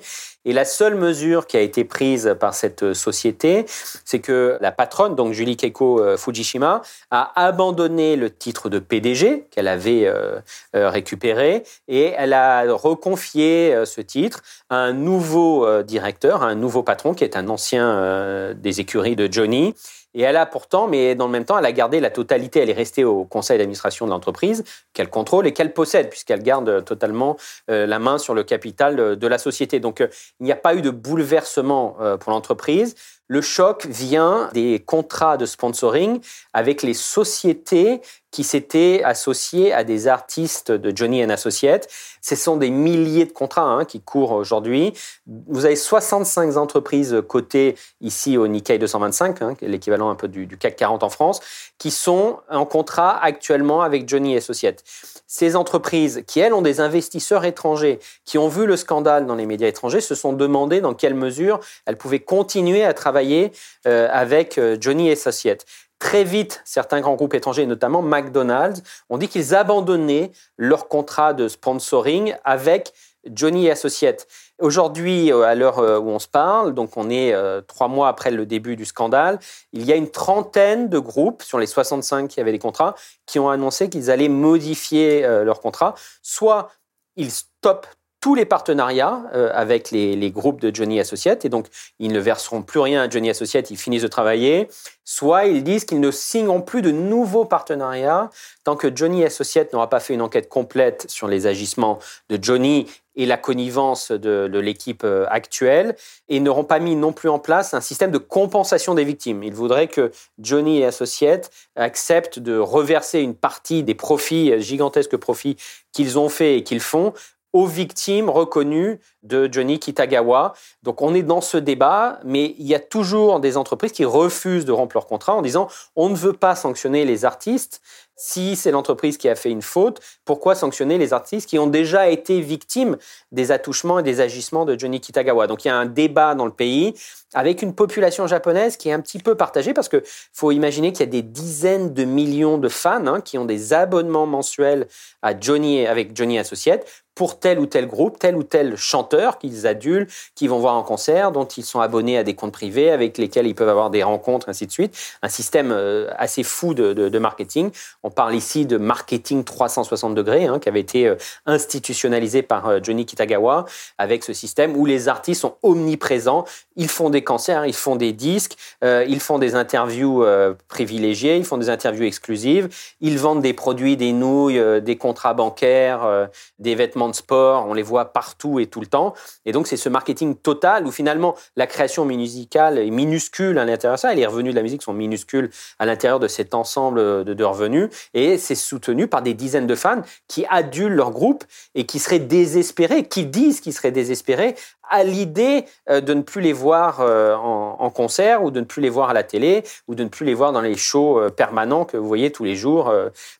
Et 0.48 0.54
la 0.54 0.64
seule 0.64 0.94
mesure 0.94 1.46
qui 1.46 1.58
a 1.58 1.60
été 1.60 1.84
prise 1.84 2.34
par 2.40 2.54
cette 2.54 2.94
société, 2.94 3.66
c'est 4.06 4.20
que 4.20 4.56
la 4.62 4.72
patronne, 4.72 5.14
donc 5.14 5.34
Julie 5.34 5.58
Keiko 5.58 6.00
euh, 6.00 6.16
Fujishima, 6.16 6.80
a 7.10 7.32
abandonné 7.36 8.16
le 8.16 8.30
titre 8.30 8.70
de 8.70 8.78
PDG 8.78 9.44
qu'elle 9.50 9.68
avait 9.68 10.06
euh, 10.06 10.40
récupéré 10.72 11.64
et 11.86 12.14
elle 12.16 12.32
a 12.32 12.64
reconfié 12.72 13.84
ce 13.84 14.00
titre 14.00 14.40
à 14.70 14.76
un 14.76 14.94
nouveau 14.94 15.82
directeur, 15.82 16.42
à 16.42 16.46
un 16.46 16.54
nouveau 16.54 16.82
patron 16.82 17.12
qui 17.12 17.24
est 17.24 17.36
un 17.36 17.48
ancien 17.48 18.54
des 18.54 18.80
écuries 18.80 19.16
de 19.16 19.30
Johnny. 19.30 19.74
Et 20.14 20.22
elle 20.22 20.36
a 20.36 20.46
pourtant, 20.46 20.88
mais 20.88 21.14
dans 21.14 21.26
le 21.26 21.32
même 21.32 21.44
temps, 21.44 21.58
elle 21.58 21.66
a 21.66 21.72
gardé 21.72 22.00
la 22.00 22.10
totalité. 22.10 22.60
Elle 22.60 22.70
est 22.70 22.74
restée 22.74 23.04
au 23.04 23.24
conseil 23.24 23.58
d'administration 23.58 24.06
de 24.06 24.10
l'entreprise, 24.10 24.64
qu'elle 24.92 25.10
contrôle 25.10 25.46
et 25.46 25.52
qu'elle 25.52 25.72
possède, 25.72 26.08
puisqu'elle 26.08 26.42
garde 26.42 26.84
totalement 26.84 27.36
euh, 27.70 27.86
la 27.86 27.98
main 27.98 28.18
sur 28.18 28.34
le 28.34 28.42
capital 28.42 29.16
de 29.16 29.26
la 29.26 29.38
société. 29.38 29.80
Donc, 29.80 30.00
euh, 30.00 30.08
il 30.40 30.44
n'y 30.44 30.52
a 30.52 30.56
pas 30.56 30.74
eu 30.74 30.82
de 30.82 30.90
bouleversement 30.90 31.96
euh, 32.00 32.16
pour 32.16 32.32
l'entreprise. 32.32 32.94
Le 33.26 33.42
choc 33.42 33.84
vient 33.86 34.48
des 34.54 34.80
contrats 34.80 35.36
de 35.36 35.44
sponsoring 35.44 36.20
avec 36.54 36.82
les 36.82 36.94
sociétés 36.94 38.00
qui 38.30 38.44
s'étaient 38.44 39.02
associées 39.04 39.72
à 39.72 39.84
des 39.84 40.06
artistes 40.06 40.70
de 40.70 40.94
Johnny 40.94 41.22
Associates. 41.22 41.88
Ce 42.20 42.36
sont 42.36 42.56
des 42.56 42.70
milliers 42.70 43.24
de 43.24 43.32
contrats 43.32 43.62
hein, 43.62 43.84
qui 43.84 44.00
courent 44.00 44.32
aujourd'hui. 44.32 44.92
Vous 45.26 45.64
avez 45.64 45.76
65 45.76 46.56
entreprises 46.56 47.22
cotées 47.26 47.76
ici 48.00 48.36
au 48.36 48.46
Nikkei 48.46 48.78
225, 48.78 49.42
hein, 49.42 49.54
l'équivalent 49.62 50.10
un 50.10 50.14
peu 50.14 50.28
du, 50.28 50.46
du, 50.46 50.58
CAC 50.58 50.76
40 50.76 51.02
en 51.02 51.10
France, 51.10 51.40
qui 51.78 51.90
sont 51.90 52.38
en 52.50 52.66
contrat 52.66 53.22
actuellement 53.22 53.82
avec 53.82 54.08
Johnny 54.08 54.36
Associates 54.36 54.84
ces 55.28 55.56
entreprises 55.56 56.24
qui, 56.26 56.40
elles, 56.40 56.54
ont 56.54 56.62
des 56.62 56.80
investisseurs 56.80 57.44
étrangers, 57.44 58.00
qui 58.24 58.38
ont 58.38 58.48
vu 58.48 58.66
le 58.66 58.76
scandale 58.76 59.26
dans 59.26 59.34
les 59.34 59.44
médias 59.44 59.68
étrangers, 59.68 60.00
se 60.00 60.14
sont 60.14 60.32
demandé 60.32 60.80
dans 60.80 60.94
quelle 60.94 61.14
mesure 61.14 61.60
elles 61.84 61.98
pouvaient 61.98 62.18
continuer 62.18 62.82
à 62.82 62.94
travailler 62.94 63.52
euh, 63.86 64.08
avec 64.10 64.56
euh, 64.56 64.78
Johnny 64.80 65.10
Associates. 65.12 65.66
Très 65.98 66.22
vite, 66.22 66.62
certains 66.64 67.00
grands 67.00 67.16
groupes 67.16 67.34
étrangers, 67.34 67.66
notamment 67.66 68.02
McDonald's, 68.02 68.82
ont 69.10 69.18
dit 69.18 69.28
qu'ils 69.28 69.54
abandonnaient 69.54 70.30
leur 70.56 70.86
contrat 70.86 71.34
de 71.34 71.48
sponsoring 71.48 72.36
avec 72.44 72.92
Johnny 73.26 73.68
Associates. 73.68 74.26
Aujourd'hui, 74.60 75.32
euh, 75.32 75.42
à 75.42 75.54
l'heure 75.54 75.78
euh, 75.80 75.98
où 75.98 76.08
on 76.08 76.18
se 76.18 76.28
parle, 76.28 76.72
donc 76.72 76.96
on 76.96 77.10
est 77.10 77.32
euh, 77.32 77.60
trois 77.60 77.88
mois 77.88 78.08
après 78.08 78.30
le 78.30 78.46
début 78.46 78.76
du 78.76 78.84
scandale, 78.84 79.38
il 79.72 79.84
y 79.84 79.92
a 79.92 79.96
une 79.96 80.10
trentaine 80.10 80.88
de 80.88 80.98
groupes 80.98 81.42
sur 81.42 81.58
les 81.58 81.66
65 81.66 82.28
qui 82.28 82.40
avaient 82.40 82.52
des 82.52 82.58
contrats 82.58 82.94
qui 83.26 83.38
ont 83.38 83.50
annoncé 83.50 83.90
qu'ils 83.90 84.10
allaient 84.10 84.28
modifier 84.28 85.22
leurs 85.44 85.60
contrats. 85.60 85.94
Soit 86.22 86.70
ils 87.16 87.30
stoppent 87.30 87.88
tous 88.20 88.34
les 88.34 88.44
partenariats 88.44 89.22
avec 89.52 89.90
les, 89.90 90.16
les, 90.16 90.30
groupes 90.30 90.60
de 90.60 90.74
Johnny 90.74 90.98
Associates 90.98 91.44
et 91.44 91.48
donc 91.48 91.66
ils 91.98 92.12
ne 92.12 92.18
verseront 92.18 92.62
plus 92.62 92.80
rien 92.80 93.02
à 93.02 93.08
Johnny 93.08 93.30
Associates, 93.30 93.70
ils 93.70 93.76
finissent 93.76 94.02
de 94.02 94.08
travailler. 94.08 94.68
Soit 95.04 95.46
ils 95.46 95.64
disent 95.64 95.84
qu'ils 95.84 96.00
ne 96.00 96.10
signeront 96.10 96.60
plus 96.60 96.82
de 96.82 96.90
nouveaux 96.90 97.44
partenariats 97.44 98.30
tant 98.64 98.76
que 98.76 98.94
Johnny 98.94 99.24
Associates 99.24 99.72
n'aura 99.72 99.88
pas 99.88 100.00
fait 100.00 100.14
une 100.14 100.22
enquête 100.22 100.48
complète 100.48 101.06
sur 101.08 101.28
les 101.28 101.46
agissements 101.46 101.98
de 102.28 102.38
Johnny 102.40 102.86
et 103.18 103.26
la 103.26 103.36
connivence 103.36 104.12
de, 104.12 104.58
l'équipe 104.58 105.02
euh, 105.04 105.26
actuelle 105.28 105.96
et 106.28 106.40
n'auront 106.40 106.64
pas 106.64 106.78
mis 106.78 106.94
non 106.94 107.12
plus 107.12 107.28
en 107.28 107.38
place 107.38 107.74
un 107.74 107.80
système 107.80 108.10
de 108.10 108.18
compensation 108.18 108.94
des 108.94 109.04
victimes. 109.04 109.42
Ils 109.42 109.54
voudraient 109.54 109.88
que 109.88 110.12
Johnny 110.38 110.78
et 110.78 110.84
Associates 110.84 111.50
acceptent 111.74 112.38
de 112.38 112.56
reverser 112.56 113.20
une 113.20 113.34
partie 113.34 113.82
des 113.82 113.94
profits, 113.94 114.52
euh, 114.52 114.60
gigantesques 114.60 115.16
profits 115.16 115.56
qu'ils 115.92 116.18
ont 116.18 116.28
fait 116.28 116.58
et 116.58 116.62
qu'ils 116.62 116.80
font 116.80 117.12
aux 117.58 117.66
victimes 117.66 118.30
reconnues 118.30 119.00
de 119.24 119.48
Johnny 119.50 119.80
Kitagawa. 119.80 120.54
Donc 120.84 121.02
on 121.02 121.12
est 121.12 121.24
dans 121.24 121.40
ce 121.40 121.56
débat, 121.56 122.20
mais 122.24 122.54
il 122.56 122.68
y 122.68 122.74
a 122.74 122.78
toujours 122.78 123.40
des 123.40 123.56
entreprises 123.56 123.90
qui 123.90 124.04
refusent 124.04 124.64
de 124.64 124.70
rompre 124.70 124.94
leur 124.94 125.06
contrat 125.06 125.34
en 125.34 125.42
disant 125.42 125.66
on 125.96 126.08
ne 126.08 126.14
veut 126.14 126.34
pas 126.34 126.54
sanctionner 126.54 127.04
les 127.04 127.24
artistes, 127.24 127.80
si 128.14 128.54
c'est 128.54 128.70
l'entreprise 128.70 129.16
qui 129.16 129.28
a 129.28 129.34
fait 129.34 129.50
une 129.50 129.62
faute, 129.62 130.00
pourquoi 130.24 130.54
sanctionner 130.54 130.98
les 130.98 131.12
artistes 131.12 131.48
qui 131.48 131.58
ont 131.58 131.68
déjà 131.68 132.08
été 132.08 132.40
victimes 132.40 132.96
des 133.32 133.50
attouchements 133.52 134.00
et 134.00 134.02
des 134.02 134.20
agissements 134.20 134.64
de 134.64 134.78
Johnny 134.78 135.00
Kitagawa? 135.00 135.48
Donc 135.48 135.64
il 135.64 135.68
y 135.68 135.70
a 135.70 135.76
un 135.76 135.86
débat 135.86 136.36
dans 136.36 136.46
le 136.46 136.52
pays 136.52 136.94
avec 137.34 137.60
une 137.60 137.74
population 137.74 138.26
japonaise 138.26 138.76
qui 138.76 138.88
est 138.88 138.92
un 138.92 139.00
petit 139.00 139.18
peu 139.18 139.34
partagée 139.34 139.74
parce 139.74 139.88
que 139.88 140.02
faut 140.32 140.50
imaginer 140.52 140.92
qu'il 140.92 141.00
y 141.00 141.08
a 141.08 141.12
des 141.12 141.22
dizaines 141.22 141.92
de 141.92 142.04
millions 142.04 142.58
de 142.58 142.68
fans 142.68 143.06
hein, 143.06 143.20
qui 143.20 143.36
ont 143.36 143.44
des 143.44 143.72
abonnements 143.72 144.26
mensuels 144.26 144.86
à 145.22 145.38
Johnny 145.38 145.86
avec 145.86 146.16
Johnny 146.16 146.38
Associates 146.38 146.86
pour 147.18 147.40
tel 147.40 147.58
ou 147.58 147.66
tel 147.66 147.88
groupe, 147.88 148.16
tel 148.20 148.36
ou 148.36 148.44
tel 148.44 148.76
chanteur 148.76 149.38
qu'ils 149.38 149.66
adulent, 149.66 150.06
qui 150.36 150.46
vont 150.46 150.60
voir 150.60 150.76
en 150.76 150.84
concert, 150.84 151.32
dont 151.32 151.46
ils 151.46 151.64
sont 151.64 151.80
abonnés 151.80 152.16
à 152.16 152.22
des 152.22 152.34
comptes 152.34 152.52
privés, 152.52 152.92
avec 152.92 153.18
lesquels 153.18 153.48
ils 153.48 153.56
peuvent 153.56 153.68
avoir 153.68 153.90
des 153.90 154.04
rencontres, 154.04 154.48
ainsi 154.48 154.68
de 154.68 154.70
suite. 154.70 154.96
Un 155.22 155.28
système 155.28 155.72
euh, 155.72 156.08
assez 156.16 156.44
fou 156.44 156.74
de, 156.74 157.18
marketing. 157.18 157.72
On 158.04 158.10
parle 158.10 158.36
ici 158.36 158.66
de 158.66 158.76
marketing 158.76 159.42
360 159.42 160.14
degrés, 160.14 160.46
hein, 160.46 160.60
qui 160.60 160.68
avait 160.68 160.78
été 160.78 161.08
euh, 161.08 161.16
institutionnalisé 161.44 162.42
par 162.42 162.68
euh, 162.68 162.78
Johnny 162.80 163.04
Kitagawa, 163.04 163.64
avec 163.98 164.22
ce 164.22 164.32
système 164.32 164.76
où 164.76 164.86
les 164.86 165.08
artistes 165.08 165.40
sont 165.40 165.56
omniprésents. 165.64 166.44
Ils 166.76 166.86
font 166.88 167.10
des 167.10 167.24
concerts, 167.24 167.66
ils 167.66 167.74
font 167.74 167.96
des 167.96 168.12
disques, 168.12 168.56
ils 168.82 169.18
font 169.18 169.40
des 169.40 169.56
interviews 169.56 170.24
privilégiées, 170.68 171.36
ils 171.36 171.44
font 171.44 171.58
des 171.58 171.70
interviews 171.70 172.04
exclusives, 172.04 172.68
ils 173.00 173.18
vendent 173.18 173.42
des 173.42 173.52
produits, 173.52 173.96
des 173.96 174.12
nouilles, 174.12 174.80
des 174.80 174.96
contrats 174.96 175.34
bancaires, 175.34 176.28
des 176.60 176.76
vêtements 176.76 177.07
de 177.08 177.14
sport. 177.14 177.66
On 177.66 177.74
les 177.74 177.82
voit 177.82 178.12
partout 178.12 178.58
et 178.60 178.66
tout 178.66 178.80
le 178.80 178.86
temps. 178.86 179.14
Et 179.44 179.52
donc, 179.52 179.66
c'est 179.66 179.76
ce 179.76 179.88
marketing 179.88 180.36
total 180.36 180.86
où 180.86 180.90
finalement 180.90 181.34
la 181.56 181.66
création 181.66 182.04
musicale 182.04 182.78
est 182.78 182.90
minuscule 182.90 183.58
à 183.58 183.64
l'intérieur 183.64 183.96
de 183.96 184.00
ça. 184.00 184.12
Et 184.12 184.16
les 184.16 184.26
revenus 184.26 184.52
de 184.52 184.56
la 184.56 184.62
musique 184.62 184.82
sont 184.82 184.92
minuscules 184.92 185.50
à 185.78 185.86
l'intérieur 185.86 186.20
de 186.20 186.28
cet 186.28 186.54
ensemble 186.54 187.24
de, 187.24 187.34
de 187.34 187.44
revenus 187.44 187.90
et 188.14 188.38
c'est 188.38 188.54
soutenu 188.54 189.06
par 189.06 189.22
des 189.22 189.34
dizaines 189.34 189.66
de 189.66 189.74
fans 189.74 190.02
qui 190.26 190.44
adulent 190.48 190.94
leur 190.94 191.10
groupe 191.10 191.44
et 191.74 191.86
qui 191.86 191.98
seraient 191.98 192.18
désespérés, 192.18 193.04
qui 193.04 193.26
disent 193.26 193.60
qu'ils 193.60 193.72
seraient 193.72 193.92
désespérés 193.92 194.54
à 194.90 195.04
l'idée 195.04 195.64
euh, 195.88 196.00
de 196.00 196.14
ne 196.14 196.22
plus 196.22 196.40
les 196.40 196.52
voir 196.52 197.00
euh, 197.00 197.34
en, 197.34 197.90
concert 197.90 198.42
ou 198.42 198.50
de 198.50 198.60
ne 198.60 198.64
plus 198.64 198.82
les 198.82 198.90
voir 198.90 199.10
à 199.10 199.12
la 199.12 199.22
télé 199.22 199.64
ou 199.86 199.94
de 199.94 200.04
ne 200.04 200.08
plus 200.08 200.26
les 200.26 200.34
voir 200.34 200.52
dans 200.52 200.60
les 200.60 200.76
shows 200.76 201.18
euh, 201.18 201.30
permanents 201.30 201.84
que 201.84 201.96
vous 201.96 202.06
voyez 202.06 202.30
tous 202.30 202.44
les 202.44 202.54
jours 202.54 202.92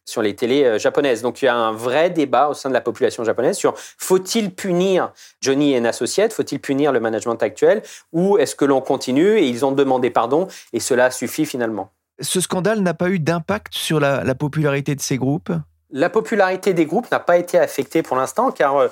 sur 0.05 0.23
les 0.23 0.35
télés 0.35 0.79
japonaises. 0.79 1.23
Donc 1.23 1.43
il 1.43 1.47
y 1.47 1.49
a 1.49 1.55
un 1.55 1.73
vrai 1.73 2.11
débat 2.11 2.49
au 2.49 2.55
sein 2.55 2.69
de 2.69 2.75
la 2.75 2.81
population 2.81 3.25
japonaise 3.25 3.57
sur 3.57 3.75
faut-il 3.77 4.51
punir 4.55 5.13
Johnny 5.41 5.75
et 5.75 5.87
Associates, 5.87 6.33
faut-il 6.33 6.61
punir 6.61 6.93
le 6.93 7.01
management 7.01 7.43
actuel 7.43 7.83
ou 8.13 8.39
est-ce 8.39 8.55
que 8.57 8.65
l'on 8.65 8.81
continue 8.81 9.39
et 9.39 9.47
ils 9.47 9.65
ont 9.65 9.73
demandé 9.73 10.11
pardon 10.11 10.49
et 10.73 10.81
cela 10.81 11.11
suffit 11.11 11.47
finalement. 11.47 11.91
Ce 12.21 12.41
scandale 12.41 12.81
n'a 12.81 12.95
pas 12.95 13.11
eu 13.11 13.19
d'impact 13.19 13.75
sur 13.75 14.01
la, 14.01 14.35
popularité 14.35 14.95
de 14.95 15.01
ces 15.01 15.19
groupes? 15.19 15.53
La 15.91 16.11
popularité 16.11 16.75
des 16.75 16.85
groupes 16.85 17.11
n'a 17.11 17.21
pas 17.21 17.39
été 17.39 17.59
affectée 17.59 18.03
pour 18.03 18.17
l'instant 18.17 18.51
car 18.51 18.89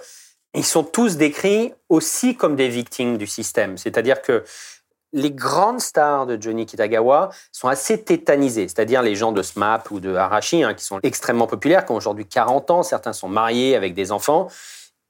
ils 0.57 0.65
sont 0.65 0.85
tous 0.85 1.17
décrits 1.17 1.73
aussi 1.89 2.37
comme 2.37 2.57
des 2.57 2.69
victimes 2.69 3.19
du 3.19 3.27
système. 3.27 3.77
C'est-à-dire 3.77 4.23
que 4.23 4.43
les 5.13 5.31
grandes 5.31 5.81
stars 5.81 6.27
de 6.27 6.41
Johnny 6.41 6.67
Kitagawa 6.67 7.31
sont 7.53 7.69
assez 7.69 8.03
tétanisées, 8.03 8.69
c'est-à-dire 8.69 9.03
les 9.03 9.15
gens 9.15 9.33
de 9.33 9.43
SMAP 9.43 9.91
ou 9.91 10.01
de 10.01 10.15
Arashi, 10.15 10.63
hein, 10.63 10.75
qui 10.75 10.85
sont 10.85 10.99
extrêmement 11.03 11.47
populaires, 11.47 11.87
qui 11.87 11.93
ont 11.93 11.97
aujourd'hui 11.97 12.27
40 12.27 12.71
ans, 12.71 12.83
certains 12.83 13.13
sont 13.13 13.29
mariés 13.29 13.77
avec 13.77 13.95
des 13.95 14.13
enfants. 14.13 14.49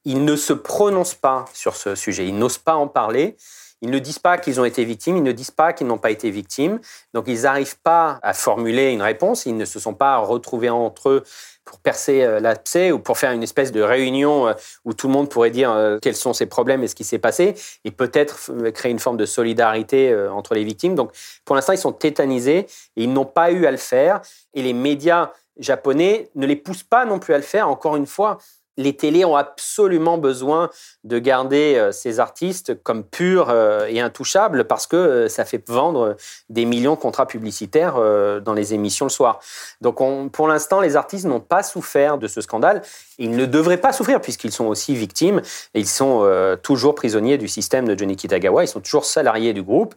Ils 0.05 0.25
ne 0.25 0.37
se 0.37 0.53
prononcent 0.53 1.15
pas 1.15 1.47
sur 1.53 1.77
ce 1.77 1.95
sujet, 1.95 2.27
ils 2.27 2.37
n'osent 2.37 2.59
pas 2.59 2.75
en 2.75 2.89
parler. 2.89 3.37
Ils 3.83 3.91
ne 3.91 3.99
disent 3.99 4.19
pas 4.19 4.39
qu'ils 4.39 4.61
ont 4.61 4.65
été 4.65 4.85
victimes, 4.85 5.17
ils 5.17 5.23
ne 5.23 5.33
disent 5.33 5.51
pas 5.51 5.73
qu'ils 5.73 5.87
n'ont 5.87 5.99
pas 5.99 6.11
été 6.11 6.31
victimes. 6.31 6.81
Donc 7.15 7.25
ils 7.29 7.43
n'arrivent 7.43 7.79
pas 7.81 8.19
à 8.23 8.33
formuler 8.33 8.91
une 8.91 9.03
réponse, 9.03 9.47
ils 9.47 9.57
ne 9.57 9.65
se 9.65 9.79
sont 9.79 9.95
pas 9.95 10.17
retrouvés 10.19 10.71
entre 10.71 11.11
eux 11.11 11.25
pour 11.65 11.81
percer 11.81 12.23
euh, 12.23 12.41
l'abcès 12.41 12.93
ou 12.93 12.99
pour 12.99 13.19
faire 13.19 13.33
une 13.33 13.43
espèce 13.43 13.73
de 13.73 13.83
réunion 13.83 14.49
euh, 14.49 14.55
où 14.85 14.95
tout 14.95 15.09
le 15.09 15.13
monde 15.13 15.29
pourrait 15.29 15.51
dire 15.51 15.71
euh, 15.73 15.99
quels 16.01 16.17
sont 16.17 16.33
ses 16.33 16.47
problèmes 16.47 16.83
et 16.85 16.89
ce 16.89 16.95
qui 16.95 17.05
s'est 17.05 17.19
passé 17.19 17.55
et 17.85 17.91
peut-être 17.91 18.51
créer 18.73 18.93
une 18.93 19.01
forme 19.01 19.17
de 19.17 19.27
solidarité 19.27 20.15
entre 20.31 20.55
les 20.55 20.65
victimes. 20.65 20.95
Donc 20.95 21.11
pour 21.45 21.57
l'instant, 21.57 21.73
ils 21.73 21.79
sont 21.79 21.93
tétanisés 21.93 22.59
et 22.97 23.03
ils 23.03 23.13
n'ont 23.13 23.25
pas 23.27 23.51
eu 23.51 23.67
à 23.67 23.71
le 23.71 23.77
faire 23.77 24.21
et 24.55 24.63
les 24.63 24.73
médias 24.73 25.33
japonais 25.59 26.31
ne 26.35 26.47
les 26.47 26.57
poussent 26.57 26.83
pas 26.83 27.05
non 27.05 27.19
plus 27.19 27.35
à 27.35 27.39
le 27.39 27.43
faire. 27.43 27.69
Encore 27.69 27.97
une 27.97 28.07
fois, 28.07 28.39
les 28.77 28.95
télés 28.95 29.25
ont 29.25 29.37
absolument 29.37 30.19
besoin 30.19 30.71
de 31.05 31.19
garder 31.19 31.77
euh, 31.77 31.93
ces 31.93 32.21
artistes 32.21 32.83
comme 32.83 33.05
purs 33.05 33.49
euh, 33.51 33.87
et 33.89 34.01
intouchables 34.01 34.65
parce 34.65 34.87
que 34.87 34.97
euh, 34.97 35.29
ça 35.29 35.45
fait 35.45 35.63
vendre 35.69 36.17
des 36.49 36.65
millions 36.65 36.95
de 36.95 37.01
contrats 37.01 37.27
publicitaires 37.27 37.95
dans 38.43 38.53
les 38.55 38.75
émissions 38.75 39.07
le 39.07 39.11
soir. 39.11 39.41
Donc 39.81 39.97
pour 40.33 40.49
l'instant, 40.49 40.81
les 40.81 40.97
artistes 40.97 41.27
n'ont 41.27 41.41
pas 41.41 41.63
souffert 41.63 42.19
de 42.19 42.27
ce 42.27 42.41
scandale. 42.41 42.83
Ils 43.19 43.31
ne 43.31 43.47
devraient 43.47 43.77
pas 43.77 43.93
souffrir 43.93 44.21
puisqu'ils 44.21 44.53
sont 44.53 44.67
aussi 44.67 44.95
victimes 44.95 45.41
ils 45.75 45.87
sont 45.87 46.57
toujours 46.63 46.95
prisonniers 46.95 47.39
du 47.39 47.49
système 47.49 47.87
de 47.87 47.97
Johnny 47.97 48.17
Kitagawa. 48.17 48.65
Ils 48.65 48.69
sont 48.69 48.81
toujours 48.81 49.05
salariés 49.05 49.53
du 49.53 49.63
groupe 49.63 49.95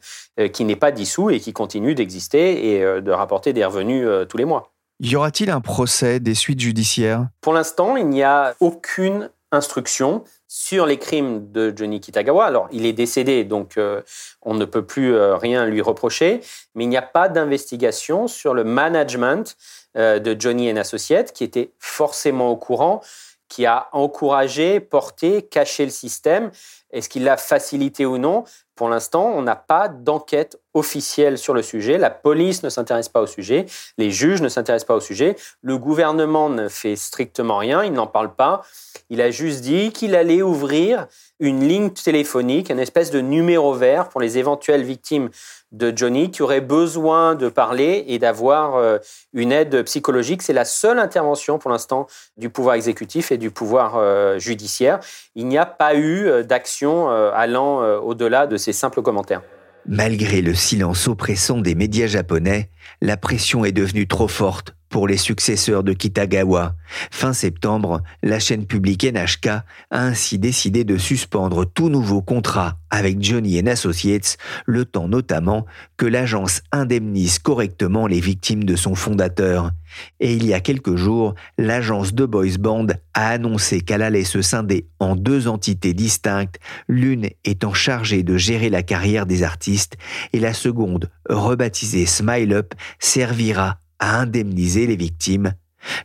qui 0.53 0.65
n'est 0.65 0.75
pas 0.75 0.91
dissous 0.91 1.29
et 1.29 1.39
qui 1.39 1.53
continue 1.53 1.95
d'exister 1.95 2.75
et 2.75 3.01
de 3.01 3.11
rapporter 3.11 3.53
des 3.53 3.65
revenus 3.65 4.07
tous 4.27 4.37
les 4.37 4.45
mois. 4.45 4.71
Y 5.01 5.15
aura-t-il 5.15 5.49
un 5.49 5.61
procès, 5.61 6.19
des 6.19 6.35
suites 6.35 6.59
judiciaires? 6.59 7.27
Pour 7.39 7.53
l'instant, 7.53 7.95
il 7.95 8.07
n'y 8.09 8.21
a 8.23 8.55
aucune 8.59 9.29
instruction 9.51 10.25
sur 10.49 10.85
les 10.85 10.97
crimes 10.97 11.51
de 11.53 11.73
Johnny 11.73 12.01
Kitagawa. 12.01 12.45
Alors, 12.45 12.67
il 12.73 12.85
est 12.85 12.93
décédé, 12.93 13.45
donc 13.45 13.77
euh, 13.77 14.01
on 14.41 14.55
ne 14.55 14.65
peut 14.65 14.85
plus 14.85 15.15
euh, 15.15 15.37
rien 15.37 15.65
lui 15.65 15.79
reprocher, 15.79 16.41
mais 16.75 16.83
il 16.83 16.89
n'y 16.89 16.97
a 16.97 17.01
pas 17.01 17.29
d'investigation 17.29 18.27
sur 18.27 18.53
le 18.53 18.65
management 18.65 19.55
euh, 19.95 20.19
de 20.19 20.35
Johnny 20.37 20.69
Associates, 20.77 21.31
qui 21.31 21.45
était 21.45 21.71
forcément 21.79 22.49
au 22.49 22.57
courant, 22.57 22.99
qui 23.47 23.65
a 23.65 23.87
encouragé, 23.93 24.81
porté, 24.81 25.43
caché 25.43 25.85
le 25.85 25.91
système. 25.91 26.51
Est-ce 26.91 27.07
qu'il 27.07 27.23
l'a 27.23 27.37
facilité 27.37 28.05
ou 28.05 28.17
non? 28.17 28.43
Pour 28.75 28.89
l'instant, 28.89 29.31
on 29.33 29.41
n'a 29.41 29.55
pas 29.55 29.87
d'enquête 29.87 30.59
officielle 30.73 31.37
sur 31.37 31.53
le 31.53 31.61
sujet. 31.61 31.97
La 31.97 32.09
police 32.09 32.63
ne 32.63 32.69
s'intéresse 32.69 33.09
pas 33.09 33.21
au 33.21 33.27
sujet. 33.27 33.65
Les 33.97 34.11
juges 34.11 34.41
ne 34.41 34.49
s'intéressent 34.49 34.87
pas 34.87 34.95
au 34.95 34.99
sujet. 34.99 35.35
Le 35.61 35.77
gouvernement 35.77 36.49
ne 36.49 36.67
fait 36.67 36.95
strictement 36.95 37.57
rien. 37.57 37.83
Il 37.83 37.93
n'en 37.93 38.07
parle 38.07 38.33
pas. 38.33 38.61
Il 39.09 39.21
a 39.21 39.31
juste 39.31 39.61
dit 39.61 39.91
qu'il 39.91 40.15
allait 40.15 40.41
ouvrir 40.41 41.07
une 41.39 41.67
ligne 41.67 41.89
téléphonique, 41.89 42.69
une 42.69 42.79
espèce 42.79 43.11
de 43.11 43.21
numéro 43.21 43.73
vert 43.73 44.09
pour 44.09 44.21
les 44.21 44.37
éventuelles 44.37 44.83
victimes 44.83 45.29
de 45.71 45.95
Johnny 45.95 46.31
qui 46.31 46.41
auraient 46.41 46.61
besoin 46.61 47.35
de 47.35 47.47
parler 47.47 48.03
et 48.07 48.19
d'avoir 48.19 48.75
euh, 48.75 48.97
une 49.33 49.51
aide 49.51 49.83
psychologique. 49.83 50.41
C'est 50.41 50.53
la 50.53 50.65
seule 50.65 50.99
intervention 50.99 51.59
pour 51.59 51.71
l'instant 51.71 52.07
du 52.37 52.49
pouvoir 52.49 52.75
exécutif 52.75 53.31
et 53.31 53.37
du 53.37 53.51
pouvoir 53.51 53.95
euh, 53.95 54.37
judiciaire. 54.39 54.99
Il 55.35 55.47
n'y 55.47 55.57
a 55.57 55.65
pas 55.65 55.95
eu 55.95 56.27
euh, 56.27 56.43
d'action 56.43 57.09
allant 57.09 57.99
au-delà 57.99 58.47
de 58.47 58.57
ces 58.57 58.73
simples 58.73 59.01
commentaires. 59.01 59.41
Malgré 59.85 60.41
le 60.41 60.53
silence 60.53 61.07
oppressant 61.07 61.59
des 61.61 61.75
médias 61.75 62.07
japonais, 62.07 62.69
la 63.01 63.17
pression 63.17 63.65
est 63.65 63.71
devenue 63.71 64.07
trop 64.07 64.27
forte 64.27 64.75
pour 64.89 65.07
les 65.07 65.17
successeurs 65.17 65.83
de 65.83 65.93
Kitagawa. 65.93 66.75
Fin 67.11 67.33
septembre, 67.33 68.01
la 68.23 68.39
chaîne 68.39 68.65
publique 68.65 69.03
NHK 69.03 69.47
a 69.47 69.63
ainsi 69.91 70.39
décidé 70.39 70.83
de 70.83 70.97
suspendre 70.97 71.65
tout 71.65 71.89
nouveau 71.89 72.21
contrat 72.21 72.77
avec 72.89 73.21
Johnny 73.21 73.59
Associates, 73.69 74.37
le 74.65 74.85
temps 74.85 75.07
notamment 75.07 75.65
que 75.97 76.07
l'agence 76.07 76.61
indemnise 76.71 77.39
correctement 77.39 78.07
les 78.07 78.19
victimes 78.19 78.63
de 78.63 78.75
son 78.75 78.95
fondateur. 78.95 79.71
Et 80.19 80.33
il 80.33 80.45
y 80.45 80.53
a 80.53 80.59
quelques 80.59 80.95
jours, 80.95 81.35
l'agence 81.57 82.13
de 82.13 82.25
Boys 82.25 82.57
Band 82.59 82.87
a 83.13 83.29
annoncé 83.29 83.81
qu'elle 83.81 84.01
allait 84.01 84.23
se 84.23 84.41
scinder 84.41 84.87
en 84.99 85.15
deux 85.15 85.47
entités 85.47 85.93
distinctes, 85.93 86.59
l'une 86.87 87.29
étant 87.45 87.73
chargée 87.73 88.23
de 88.23 88.37
gérer 88.37 88.69
la 88.69 88.83
carrière 88.83 89.25
des 89.25 89.43
artistes 89.43 89.97
et 90.33 90.39
la 90.39 90.53
seconde, 90.53 91.09
rebaptisée 91.29 92.05
Smile 92.05 92.53
Up, 92.53 92.73
servira 92.99 93.79
à 93.99 94.19
indemniser 94.19 94.87
les 94.87 94.95
victimes, 94.95 95.53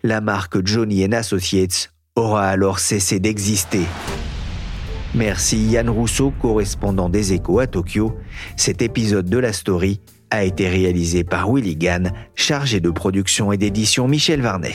la 0.03 0.21
marque 0.21 0.65
Johnny 0.67 1.05
Associates 1.05 1.93
aura 2.17 2.47
alors 2.47 2.79
cessé 2.79 3.19
d'exister. 3.19 3.87
Merci 5.15 5.59
Yann 5.67 5.89
Rousseau, 5.89 6.33
correspondant 6.41 7.09
des 7.09 7.33
échos 7.33 7.61
à 7.61 7.67
Tokyo. 7.67 8.17
Cet 8.57 8.83
épisode 8.83 9.29
de 9.29 9.39
la 9.39 9.53
story 9.53 10.01
a 10.31 10.43
été 10.43 10.69
réalisé 10.69 11.23
par 11.23 11.53
Willy 11.53 11.77
Gann, 11.77 12.13
chargé 12.35 12.81
de 12.81 12.91
production 12.91 13.53
et 13.53 13.57
d'édition 13.57 14.09
Michel 14.09 14.41
Varnet. 14.41 14.75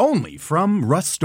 only 0.00 0.38
from 0.38 0.84
Rust 0.84 1.22